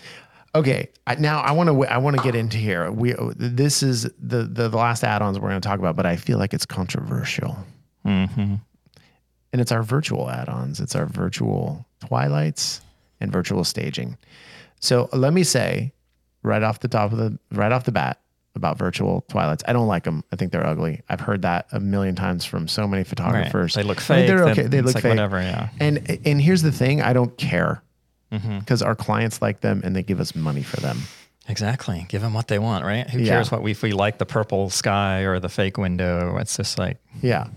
[0.55, 0.87] okay.
[1.05, 2.89] I, now I want to I want to get into here.
[2.89, 6.15] We this is the the, the last add-ons we're going to talk about, but I
[6.15, 7.57] feel like it's controversial.
[8.05, 8.25] hmm
[9.53, 10.79] and it's our virtual add-ons.
[10.79, 12.79] It's our virtual twilights
[13.19, 14.17] and virtual staging.
[14.79, 15.91] So let me say,
[16.43, 18.19] right off the top of the right off the bat
[18.55, 20.23] about virtual twilights, I don't like them.
[20.31, 21.01] I think they're ugly.
[21.07, 23.07] I've heard that a million times from so many Right.
[23.07, 23.75] photographers.
[23.75, 24.17] They look I fake.
[24.17, 24.63] mean, they're okay.
[24.63, 25.09] They look like fake.
[25.09, 25.41] whatever.
[25.41, 25.69] Yeah.
[25.79, 27.81] And and here's the thing: I don't care
[28.31, 28.59] mm-hmm.
[28.59, 30.97] because our clients like them and they give us money for them.
[31.47, 32.05] Exactly.
[32.07, 33.09] Give them what they want, right?
[33.09, 33.29] Who Yeah.
[33.33, 36.37] cares what we, if we like the purple sky or the fake window?
[36.37, 37.47] It's just like, Yeah.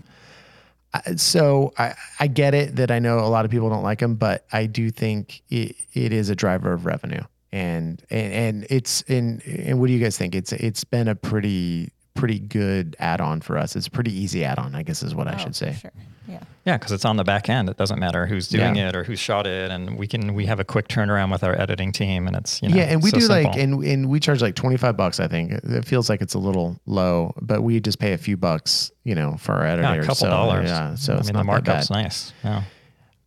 [1.17, 4.15] So I, I get it that I know a lot of people don't like them,
[4.15, 7.21] but I do think it, it is a driver of revenue,
[7.55, 10.35] and and and it's in and what do you guys think?
[10.35, 13.75] It's it's been a pretty pretty good add-on for us.
[13.75, 15.73] It's a pretty easy add-on, I guess is what I Oh, should say.
[15.81, 15.91] Sure.
[16.27, 16.39] Yeah.
[16.65, 17.69] yeah, because it's on the back end.
[17.69, 18.87] It doesn't matter who's doing Yeah.
[18.89, 21.59] it or who shot it, and we can we have a quick turnaround with our
[21.59, 24.19] editing team, and it's you know yeah, and we so do like and and we
[24.19, 25.19] charge like twenty five bucks.
[25.19, 28.37] I think it feels like it's a little low, but we just pay a few
[28.37, 29.95] bucks, you know, for our editors.
[29.97, 30.69] yeah, a couple so, dollars.
[30.69, 32.33] Yeah, so I it's mean not the markup's nice.
[32.43, 32.63] Yeah.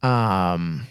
[0.02, 0.86] Um,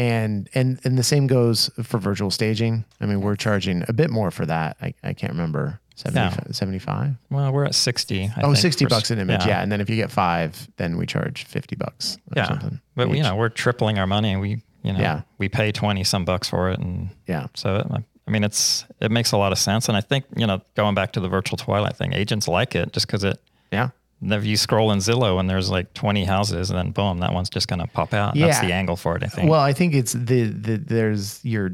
[0.00, 2.84] and and and the same goes for virtual staging.
[3.00, 4.76] I mean, we're charging a bit more for that.
[4.80, 7.14] I, I can't remember 70, 75?
[7.30, 8.22] Well, we're at 60.
[8.24, 9.44] I Oh, think, 60 bucks an image.
[9.44, 9.60] Yeah.
[9.62, 12.48] And then if you get five, then we charge 50 bucks or Yeah.
[12.48, 12.80] something.
[12.96, 14.34] But you know, we're tripling our money.
[14.36, 15.22] We, you know, Yeah.
[15.36, 16.78] we pay 20 some bucks for it.
[16.78, 17.48] And yeah.
[17.54, 17.86] so, it,
[18.26, 19.88] I mean, it's, it makes a lot of sense.
[19.88, 22.94] And I think, you know, going back to the virtual twilight thing, agents like it
[22.94, 23.38] just because it,
[23.70, 23.90] Yeah.
[24.22, 27.48] If you scroll in Zillow and there's like 20 houses and then boom, that one's
[27.50, 28.36] just going to pop out.
[28.36, 28.46] Yeah.
[28.46, 29.50] That's the angle for it, I think.
[29.50, 31.72] Well, I think it's the, the there's you're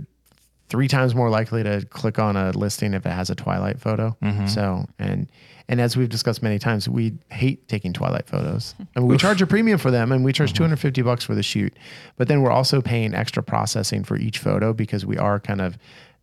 [0.68, 4.16] three times more likely to click on a listing if it has a twilight photo.
[4.22, 4.46] Mm-hmm.
[4.46, 5.28] So and
[5.68, 8.74] and as we've discussed many times, we hate taking twilight photos.
[8.94, 10.36] And we charge a premium for them and we Mm-hmm.
[10.36, 11.76] charge 250 bucks for the shoot.
[12.16, 15.76] But then we're also paying extra processing for each photo because we are kind of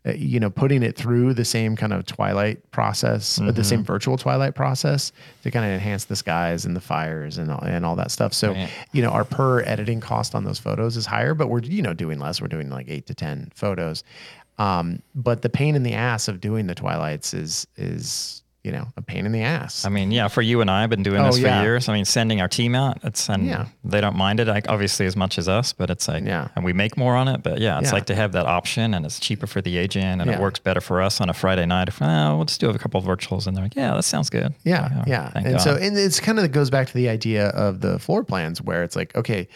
[0.05, 3.61] you know putting it through the same kind of twilight process, uh, the Mm-hmm.
[3.63, 5.11] same virtual twilight process
[5.43, 8.33] to kind of enhance the skies and the fires and all, and all that stuff.
[8.33, 8.51] So
[8.91, 11.93] you know, our per editing cost on those photos is higher, but we're, you know,
[11.93, 12.41] doing less.
[12.41, 14.03] We're doing like eight to 10 photos.
[14.59, 18.87] Um, but the pain in the ass of doing the twilights is, is, you know
[18.95, 19.83] a pain in the ass.
[19.85, 21.61] I mean, yeah, for you and I, I've been doing Oh, this for yeah.
[21.61, 21.89] years.
[21.89, 23.65] I mean, sending our team out, it's and Yeah.
[23.83, 26.47] they don't mind it, like obviously as much as us, but it's like, Yeah.
[26.55, 27.43] and we make more on it.
[27.43, 27.93] But yeah, it's Yeah.
[27.95, 30.79] like to have that option, and it's cheaper for the agent, and it works better
[30.81, 31.89] for us on a Friday night.
[31.89, 34.03] If oh, we'll just do have a couple of virtuals, and they're like, yeah, that
[34.03, 34.53] sounds good.
[34.63, 35.31] Yeah, yeah.
[35.35, 35.57] And God.
[35.61, 38.83] so, and it's kind of goes back to the idea of the floor plans where
[38.83, 39.47] it's like, okay,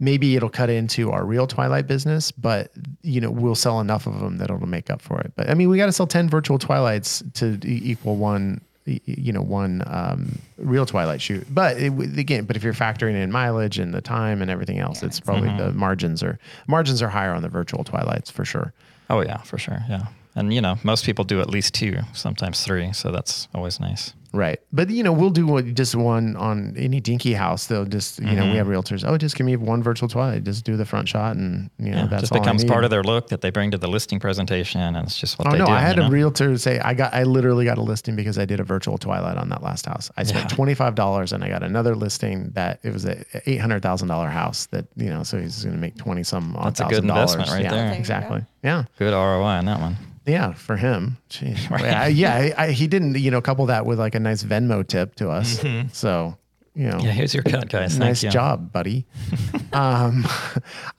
[0.00, 2.70] maybe it'll cut into our real Twilight business, but
[3.02, 5.32] you know, we'll sell enough of them that it'll make up for it.
[5.36, 9.42] But I mean, we got to sell 10 virtual Twilights to equal one, you know,
[9.42, 11.46] one um, real Twilight shoot.
[11.52, 15.02] But it, again, but if you're factoring in mileage and the time and everything else,
[15.02, 15.58] it's probably Mm-hmm.
[15.58, 18.72] the margins are margins are higher on the virtual Twilights for sure.
[19.10, 20.06] oh yeah, for sure, yeah.
[20.34, 24.14] And you know, most people do at least two, sometimes three, so that's always nice.
[24.32, 24.60] Right.
[24.72, 27.66] But you know, we'll do one- just one on any dinky house.
[27.66, 28.56] They'll just, you know, we mm-hmm.
[28.56, 29.02] have realtors.
[29.06, 30.44] Oh, just give me one virtual twilight.
[30.44, 32.70] Just do the front shot and you know, Yeah, that's just all I becomes need.
[32.70, 35.48] part of their look that they bring to the listing presentation, and it's just what
[35.48, 35.72] Oh they no, do.
[35.72, 36.10] I had you a know?
[36.12, 39.38] realtor say I got I literally got a listing because I did a virtual twilight
[39.38, 40.10] on that last house.
[40.16, 40.56] I spent Yeah.
[40.56, 44.08] twenty five dollars and I got another listing that it was a eight hundred thousand
[44.08, 46.90] dollar house that you know, so he's gonna make twenty some odd That's a good
[46.90, 47.32] thousand dollars.
[47.32, 47.90] investment right yeah, there.
[47.90, 48.44] There Exactly.
[48.62, 48.84] Yeah.
[48.98, 49.96] good ROI on that one.
[50.26, 51.16] Yeah, for him.
[51.28, 51.68] Jeez.
[51.82, 54.42] Yeah, I- yeah, I, I, he didn't, you know, couple that with like a nice
[54.42, 55.58] Venmo tip to us.
[55.58, 55.88] Mm-hmm.
[55.92, 56.36] So,
[56.78, 57.92] you know, Yeah, here's your cut, guys.
[57.92, 58.30] Thank nice you.
[58.30, 59.04] job, buddy.
[59.72, 60.24] um,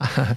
[0.00, 0.34] uh,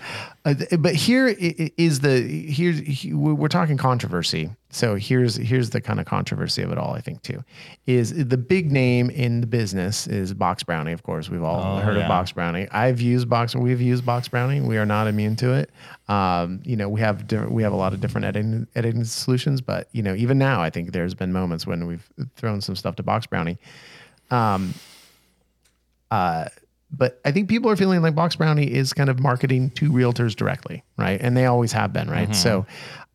[0.79, 2.81] but here is the here's
[3.13, 4.49] we're talking controversy.
[4.69, 6.93] So here's here's the kind of controversy of it all.
[6.93, 7.43] I think too
[7.85, 10.93] is the big name in the business is Box Brownie.
[10.93, 12.03] Of course, we've all Oh, heard yeah.
[12.03, 12.67] of Box Brownie.
[12.71, 13.55] I've used Box.
[13.55, 14.61] We've used Box Brownie.
[14.61, 15.69] We are not immune to it.
[16.07, 19.61] Um, you know, we have different, we have a lot of different editing editing solutions,
[19.61, 22.95] but you know, even now, I think there's been moments when we've thrown some stuff
[22.95, 23.57] to Box Brownie.
[24.31, 24.73] Um,
[26.13, 26.45] uh,
[26.95, 30.35] but I think people are feeling like Box Brownie is kind of marketing to realtors
[30.35, 31.19] directly, right?
[31.19, 32.35] And they always have been, right?
[32.35, 32.67] So,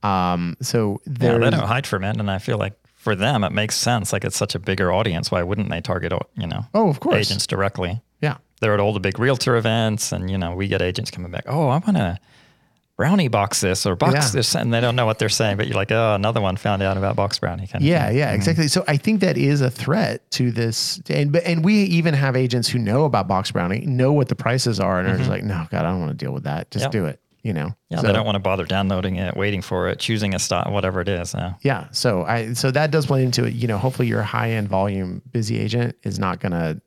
[0.03, 1.22] um, so Mm-hmm.
[1.24, 4.12] Yeah, they don't hide from it, and I feel like for them it makes sense.
[4.12, 5.30] Like it's such a bigger audience.
[5.30, 8.01] Why wouldn't they target, you know, oh, of course, agents directly?
[8.20, 11.30] yeah, They're at all the big realtor events, and you know, we get agents coming
[11.30, 11.44] back.
[11.46, 12.18] Oh, I want to
[12.99, 14.30] brownie box this or box Yeah.
[14.32, 15.57] this, and they don't know what they're saying.
[15.57, 17.66] But you're like, oh, another one found out about box brownie.
[17.66, 18.18] Kind of yeah, thing.
[18.18, 18.68] yeah, exactly.
[18.68, 22.68] So I think that is a threat to this, and and we even have agents
[22.68, 25.64] who know about Box Brownie, know what the prices are, and are just like, no,
[25.70, 26.70] God, I don't want to deal with that.
[26.70, 26.90] Just Yep.
[26.92, 27.70] do it, you know.
[27.88, 30.70] Yeah, So- they don't want to bother downloading it, waiting for it, choosing a style,
[30.72, 31.34] whatever it is.
[31.34, 31.55] Yeah.
[31.62, 31.84] Yeah.
[31.92, 33.55] So I so that does play into it.
[33.55, 36.80] You know, hopefully your high end volume busy agent is not going to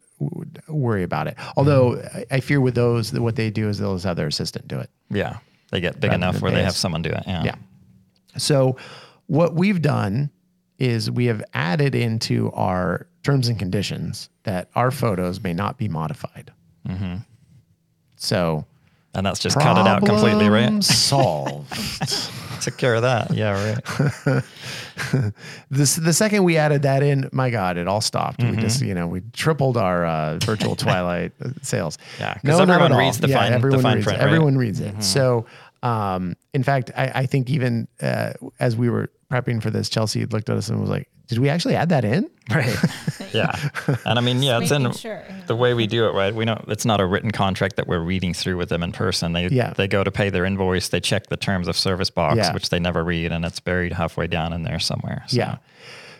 [0.68, 1.36] worry about it.
[1.55, 2.18] Although Mm-hmm.
[2.18, 4.78] I, I fear with those what they do is they'll just have their assistant do
[4.78, 4.89] it.
[5.09, 5.38] Yeah.
[5.72, 7.24] They get big enough where they have someone do it.
[7.26, 7.43] Yeah.
[7.43, 7.55] Yeah.
[8.38, 8.78] So
[9.28, 10.30] what we've done
[10.78, 15.88] is we have added into our terms and conditions that our photos may not be
[15.88, 16.51] modified.
[16.88, 17.17] Mm-hmm.
[18.15, 18.65] So
[19.13, 20.84] And that's just cut it out completely, right?
[20.84, 21.72] solved.
[22.62, 23.34] Took care of that.
[23.34, 23.51] Yeah,
[24.26, 24.43] right.
[25.70, 28.39] this the second we added that in, my God, it all stopped.
[28.39, 28.55] Mm-hmm.
[28.55, 31.97] We just you know we tripled our uh, virtual Twilight uh, sales.
[32.20, 34.24] Yeah, 'cause no, everyone reads the yeah, fine- the everyone fine reads print, it.
[34.24, 34.28] right?
[34.28, 34.36] Mm-hmm.
[34.36, 35.03] Everyone reads it.
[35.03, 35.45] So,
[35.84, 40.26] um, in fact, I, I think even uh, as we were prepping for this, Chelsea
[40.26, 42.76] looked at us and was like, "Did we actually add that in?" Right.
[43.34, 43.56] yeah.
[44.06, 45.24] And I mean, yeah, it's in sure.
[45.48, 46.36] the way we do it, right?
[46.36, 49.32] We know it's not a written contract that we're reading through with them in person.
[49.32, 49.72] They Yeah.
[49.76, 52.54] they go to pay their invoice, they check the terms of service box, Yeah.
[52.54, 55.24] which they never read, and it's buried halfway down in there somewhere.
[55.28, 55.58] So, Yeah.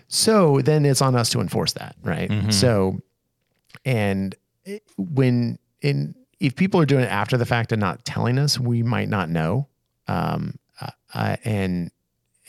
[0.07, 2.30] So then it's on us to enforce that, right?
[2.30, 2.49] Mm-hmm.
[2.51, 3.01] So,
[3.86, 4.34] and
[4.66, 8.57] it- when in if people are doing it after the fact and not telling us,
[8.59, 9.68] we might not know,
[10.07, 11.91] um, uh, uh, and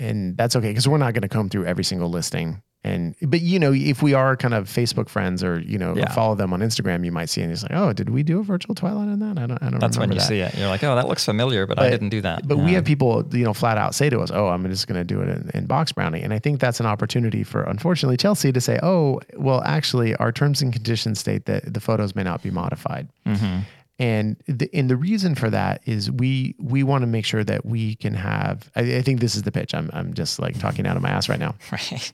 [0.03, 2.63] and that's okay because we're not going to comb through every single listing.
[2.85, 6.11] And but you know if we are kind of Facebook friends or you know Yeah.
[6.13, 8.43] follow them on Instagram, you might see and it's like, oh, did we do a
[8.43, 9.39] virtual Twilight on that?
[9.39, 9.63] I don't.
[9.63, 9.79] I don't.
[9.79, 10.27] That's when you that.
[10.27, 10.53] see it.
[10.57, 12.49] You're like, oh, that looks familiar, but, I didn't do that.
[12.49, 14.99] But we have people, you know, flat out say to us, "Oh, I'm just going
[14.99, 18.17] to do it in, in Box Brownie," and I think that's an opportunity for, unfortunately,
[18.17, 22.25] Chelsea to say, "Oh, well, actually, our terms and conditions state that the photos may
[22.25, 23.61] not be modified." Mm-hmm.
[24.03, 27.65] And the, and the reason for that is we we want to make sure that
[27.65, 28.69] we can have.
[28.75, 29.77] I, I think this is the pitch.
[29.77, 31.55] I'm I'm just like talking out of my ass right now.
[31.73, 32.13] right.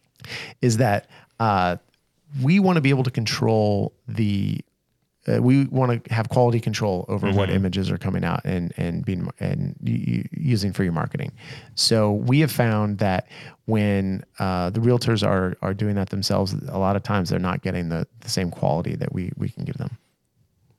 [0.60, 1.08] Is that
[1.40, 1.76] uh,
[2.42, 4.60] we want to be able to control the
[5.26, 9.02] uh, we want to have quality control over what images are coming out and and
[9.02, 11.32] being and using for your marketing.
[11.74, 13.28] So we have found that
[13.64, 17.62] when uh, the realtors are are doing that themselves, a lot of times they're not
[17.62, 19.96] getting the, the same quality that we we can give them.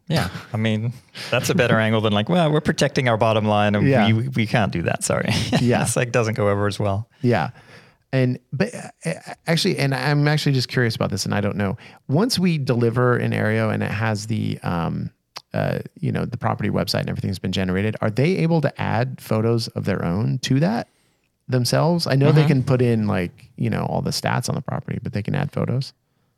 [0.09, 0.29] Yeah.
[0.51, 0.91] I mean,
[1.31, 4.11] that's a better angle than like, well, we're protecting our bottom line and Yeah.
[4.11, 5.03] we, we can't do that.
[5.03, 5.29] Sorry.
[5.61, 5.83] Yeah.
[5.83, 7.07] it's like doesn't go over as well.
[7.21, 7.51] Yeah.
[8.11, 8.73] And but
[9.05, 9.11] uh,
[9.45, 11.77] actually, and I'm actually just curious about this, and I don't know.
[12.07, 15.11] Once we deliver an area and it has the, um,
[15.53, 19.21] uh, you know, the property website and everything's been generated, are they able to add
[19.21, 20.87] photos of their own to that?
[21.47, 22.05] themselves?
[22.05, 22.47] I know they Mhm.
[22.47, 25.33] can put in like you know all the stats on the property, but they can
[25.35, 25.93] add photos.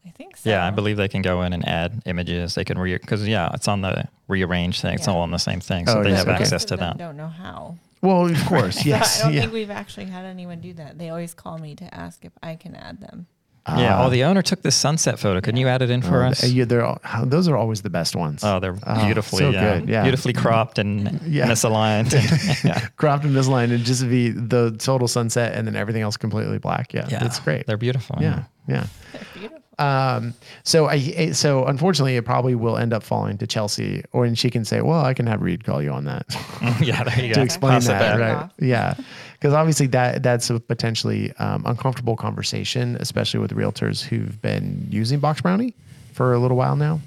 [0.05, 0.49] I think so.
[0.49, 2.55] Yeah, I believe they can go in and add images.
[2.55, 4.95] They can re because yeah, it's on the rearrange thing.
[4.95, 5.13] It's Yeah.
[5.13, 6.37] all on the same thing, so Oh, they is, have okay.
[6.41, 7.03] access to of them that.
[7.03, 7.75] Don't know how.
[8.01, 9.41] Well, of course, So yes, I don't yeah.
[9.41, 10.97] think we've actually had anyone do that.
[10.97, 13.27] They always call me to ask if I can add them.
[13.67, 13.95] Yeah.
[13.99, 14.05] Ah.
[14.07, 15.39] Oh, the owner took this sunset photo.
[15.39, 16.41] Can you add it in for Oh, us?
[16.41, 18.43] th- yeah, they're all, those are always the best ones.
[18.43, 20.01] Oh, they're Oh, beautifully, so yeah, good, yeah.
[20.01, 21.45] beautifully cropped and Yeah.
[21.45, 22.11] misaligned.
[22.11, 22.87] and- yeah.
[22.97, 26.91] cropped and misaligned and just be the total sunset and then everything else completely black.
[26.91, 27.67] Yeah, yeah, it's great.
[27.67, 28.17] They're beautiful.
[28.19, 28.87] yeah, yeah.
[29.13, 29.60] They're beautiful.
[29.79, 34.37] Um, so I so unfortunately it probably will end up falling to Chelsea, or and
[34.37, 36.25] she can say, "Well, I can have Reed call you on that."
[36.81, 37.35] yeah, there you go.
[37.35, 38.19] to explain Pass that, back.
[38.19, 38.19] back.
[38.19, 38.43] right?
[38.43, 38.51] Off.
[38.59, 38.93] Yeah,
[39.33, 45.19] because obviously that that's a potentially um, uncomfortable conversation, especially with realtors who've been using
[45.19, 45.73] Box Brownie
[46.13, 46.99] for a little while now.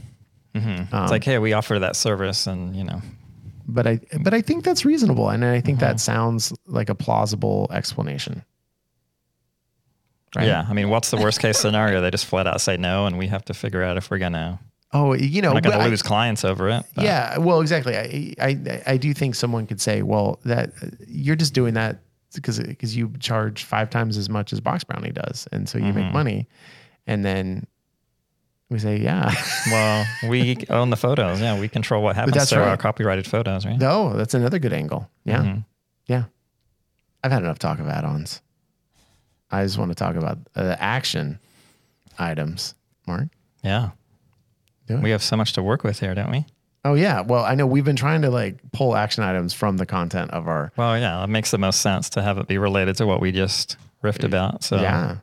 [0.56, 0.92] Mhm.
[0.92, 3.02] Um, it's like, hey, we offer that service, and you know,
[3.68, 5.86] But I but I think that's reasonable, and I think Mm-hmm.
[5.86, 8.42] that sounds like a plausible explanation.
[10.36, 10.46] Right?
[10.46, 10.66] yeah.
[10.68, 12.00] I mean, what's the worst case scenario?
[12.00, 14.58] They just flat out say no, and we have to figure out if we're gonna
[14.92, 16.84] Oh, you know, we're not gonna I- lose clients over it.
[16.94, 17.96] but- Yeah, well, exactly.
[17.96, 20.70] I, I I do think someone could say, well, that
[21.08, 21.98] you're just doing that
[22.34, 25.92] because because you charge five times as much as Box Brownie does, and so you
[25.92, 26.12] make Mhm.
[26.12, 26.48] money,
[27.06, 27.66] and then
[28.70, 29.32] we say, yeah,
[29.70, 31.40] Well, we own the photos.
[31.40, 33.78] Yeah, we control what happens that's to our copyrighted photos, right?
[33.78, 35.08] no, that's another good angle.
[35.24, 35.64] Yeah, Mhm.
[36.06, 36.24] yeah.
[37.22, 38.42] I've had enough talk of add-ons.
[39.54, 41.38] I just want to talk about uh, action
[42.18, 42.74] items.
[43.06, 43.28] Mark,
[43.62, 43.90] Yeah.
[44.88, 46.44] We have so much to work with here, don't we?
[46.84, 47.22] oh yeah.
[47.22, 50.46] Well, I know we've been trying to like pull action items from the content of
[50.46, 50.72] our.
[50.76, 53.32] Well, yeah, it makes the most sense to have it be related to what we
[53.32, 54.62] just riffed about.
[54.62, 55.16] So, yeah.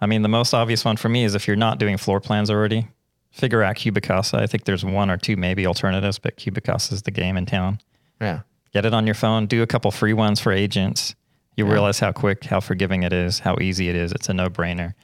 [0.00, 2.50] I mean, the most obvious one for me is if you're not doing floor plans
[2.50, 2.88] already,
[3.30, 4.38] figure out Cubicasa.
[4.38, 7.80] I think there's one or two maybe alternatives, but Cubicasa is the game in town.
[8.20, 8.40] Yeah.
[8.72, 9.46] Get it on your phone.
[9.46, 11.14] Do a couple free ones for agents.
[11.56, 11.72] You Yeah.
[11.72, 14.12] realize how quick, how forgiving it is, how easy it is.
[14.12, 14.94] It's a no brainer.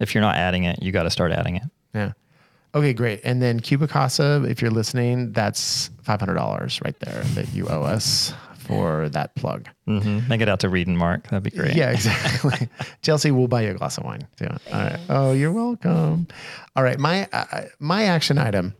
[0.00, 1.62] If you're not adding it, you got to start adding it.
[1.94, 2.12] Yeah.
[2.74, 3.20] Okay, great.
[3.24, 7.82] And then Cubicasa, if you're listening, that's five hundred dollars right there that you owe
[7.84, 9.68] us for that plug.
[9.86, 10.26] Mm-hmm.
[10.28, 11.28] Make it out to Reed and Mark.
[11.28, 11.76] That'd be great.
[11.76, 12.68] Yeah, exactly.
[13.02, 14.48] Chelsea, we'll buy you a glass of wine too.
[14.72, 14.98] All right.
[15.08, 16.26] Oh, you're welcome.
[16.74, 16.98] All right.
[16.98, 18.74] My uh, my action item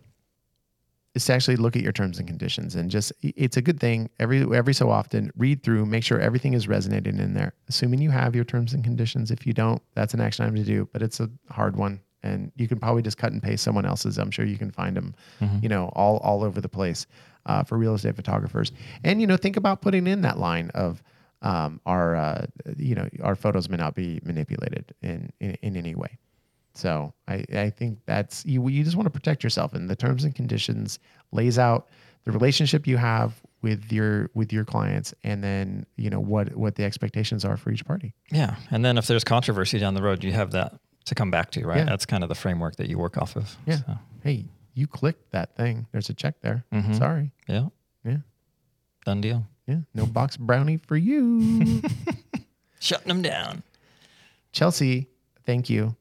[1.15, 4.11] is to actually look at your terms and conditions and just it's a good thing.
[4.19, 7.55] Every every so often read through make sure everything is resonating in there.
[7.69, 9.31] Assuming you have your terms and conditions.
[9.31, 12.01] If you don't that's an action item to do but it's a hard one.
[12.23, 14.19] And you can probably just cut and paste someone else's.
[14.19, 15.15] I'm sure you can find them
[15.63, 17.07] you know all all over the place
[17.47, 18.73] uh, for real estate photographers.
[19.05, 21.03] And you know think about putting in that line of
[21.43, 22.47] um, our uh,
[22.77, 26.19] you know our photos may not be manipulated in in, in any way
[26.75, 28.67] so I, I think that's you.
[28.69, 30.99] You just want to protect yourself, and the terms and conditions
[31.33, 31.89] lays out
[32.25, 36.75] the relationship you have with your with your clients, and then you know what what
[36.75, 38.15] the expectations are for each party.
[38.31, 38.57] Yeah.
[38.71, 40.75] And then if there's controversy down the road, you have that
[41.07, 41.79] to come back to, right?
[41.79, 41.85] Yeah.
[41.85, 43.57] That's kind of the framework that you work off of.
[43.67, 43.77] Yeah.
[43.79, 45.87] So, Hey, you clicked that thing.
[45.93, 46.65] There's a check there.
[46.73, 46.97] Mhm.
[46.99, 47.31] Sorry.
[47.47, 47.67] yeah.
[48.05, 48.17] Yeah.
[49.05, 49.47] Done deal.
[49.67, 49.81] Yeah.
[49.95, 51.83] No box brownie for you.
[52.81, 53.63] Shutting them down.
[54.53, 55.09] Chelsea,
[55.47, 55.97] thank you.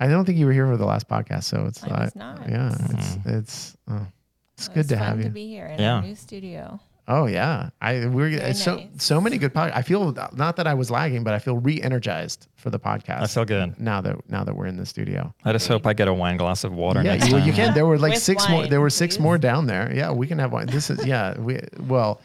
[0.00, 2.48] I don't think you were here for the last podcast, so it's I was not.
[2.48, 3.28] Yeah, it's hmm.
[3.30, 4.06] it's oh,
[4.54, 5.24] it's It good was to fun have you.
[5.24, 5.94] to be here in Yeah.
[5.96, 6.80] our new studio.
[7.10, 8.86] Oh yeah, I we're Very so nice.
[8.98, 9.76] so many good podcasts.
[9.76, 13.22] I feel not that I was lagging, but I feel re-energized for the podcast.
[13.22, 13.80] I feel good.
[13.80, 15.34] now that now that we're in the studio.
[15.42, 17.46] I just hope I get a wine glass of water yeah, next you, time.
[17.46, 17.72] you can.
[17.72, 18.60] There were like With six more.
[18.60, 19.22] wine, There were six please.
[19.22, 19.90] more down there.
[19.94, 20.66] Yeah, we can have one.
[20.66, 21.36] This is yeah.
[21.38, 22.20] We well,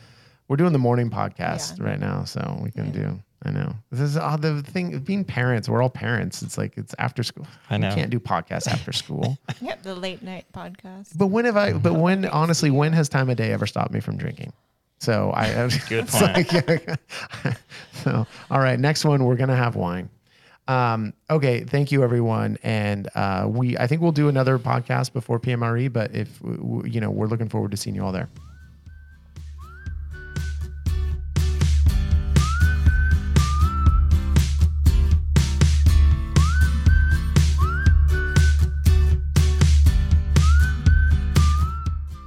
[0.50, 1.86] we're doing the morning podcast Yeah.
[1.86, 3.18] right now, so we can do.
[3.46, 4.98] I know this is uh, the thing.
[5.00, 6.42] Being parents, we're all parents.
[6.42, 7.46] It's like it's after school.
[7.70, 7.90] I know.
[7.90, 9.38] We can't do podcasts after school.
[9.62, 11.18] Yep, the late night podcast.
[11.18, 11.74] But when have I?
[11.74, 14.54] But when honestly, when has time of day ever stopped me from drinking?
[15.00, 15.70] So I.
[15.90, 16.54] Good it's point.
[17.46, 17.60] like-
[18.04, 20.10] so all right, next one we're gonna have wine.
[20.70, 25.38] Um, okay, thank you everyone, and uh, we I think we'll do another podcast before
[25.40, 25.92] PMRE.
[25.92, 28.30] But if w- w- you know, we're looking forward to seeing you all there.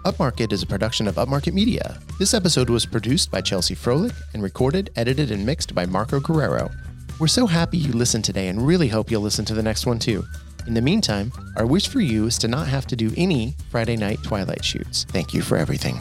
[0.07, 1.99] Upmarket is a production of Upmarket Media.
[2.17, 6.71] This episode was produced by Chelsea Froelich and recorded, edited, and mixed by Marco Guerrero.
[7.19, 9.99] We're so happy you listened today and really hope you'll listen to the next one
[9.99, 10.25] too.
[10.69, 13.97] In the meantime, our wish for you is to not have to do any Friday
[13.97, 15.03] night Twilight shoots.
[15.09, 16.01] Thank you for everything.